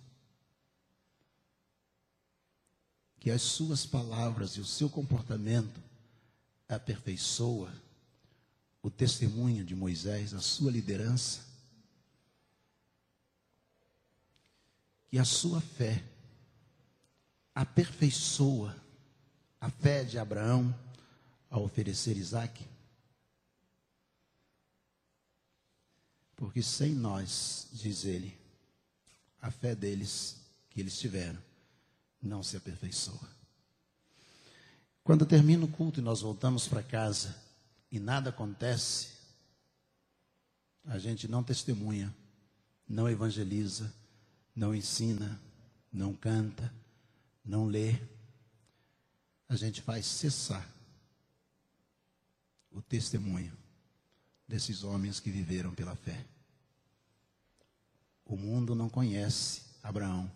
Que 3.20 3.30
as 3.30 3.40
suas 3.40 3.86
palavras 3.86 4.56
e 4.56 4.60
o 4.60 4.64
seu 4.64 4.90
comportamento 4.90 5.80
aperfeiçoa 6.68 7.72
o 8.82 8.90
testemunho 8.90 9.64
de 9.64 9.76
Moisés, 9.76 10.34
a 10.34 10.40
sua 10.40 10.72
liderança? 10.72 11.46
Que 15.08 15.20
a 15.20 15.24
sua 15.24 15.60
fé 15.60 16.04
aperfeiçoa 17.54 18.76
a 19.60 19.70
fé 19.70 20.02
de 20.02 20.18
Abraão 20.18 20.76
ao 21.48 21.62
oferecer 21.62 22.16
Isaac? 22.16 22.66
Porque 26.34 26.60
sem 26.60 26.92
nós, 26.92 27.68
diz 27.72 28.04
ele, 28.04 28.45
a 29.46 29.50
fé 29.52 29.76
deles 29.76 30.38
que 30.68 30.80
eles 30.80 30.98
tiveram 30.98 31.40
não 32.20 32.42
se 32.42 32.56
aperfeiçoa. 32.56 33.28
Quando 35.04 35.24
termina 35.24 35.64
o 35.64 35.68
culto 35.68 36.00
e 36.00 36.02
nós 36.02 36.20
voltamos 36.20 36.66
para 36.66 36.82
casa 36.82 37.32
e 37.88 38.00
nada 38.00 38.30
acontece, 38.30 39.10
a 40.84 40.98
gente 40.98 41.28
não 41.28 41.44
testemunha, 41.44 42.12
não 42.88 43.08
evangeliza, 43.08 43.94
não 44.54 44.74
ensina, 44.74 45.40
não 45.92 46.12
canta, 46.12 46.74
não 47.44 47.66
lê. 47.66 47.94
A 49.48 49.54
gente 49.54 49.80
faz 49.80 50.06
cessar 50.06 50.68
o 52.72 52.82
testemunho 52.82 53.56
desses 54.48 54.82
homens 54.82 55.20
que 55.20 55.30
viveram 55.30 55.72
pela 55.72 55.94
fé. 55.94 56.26
O 58.26 58.36
mundo 58.36 58.74
não 58.74 58.88
conhece 58.88 59.62
Abraão, 59.82 60.30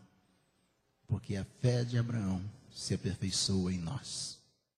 porque 1.07 1.37
a 1.37 1.45
fé 1.61 1.85
de 1.85 1.99
Abraão 1.99 2.41
se 2.73 2.95
aperfeiçoa 2.95 3.73
em 3.73 3.79
nós. 3.79 4.40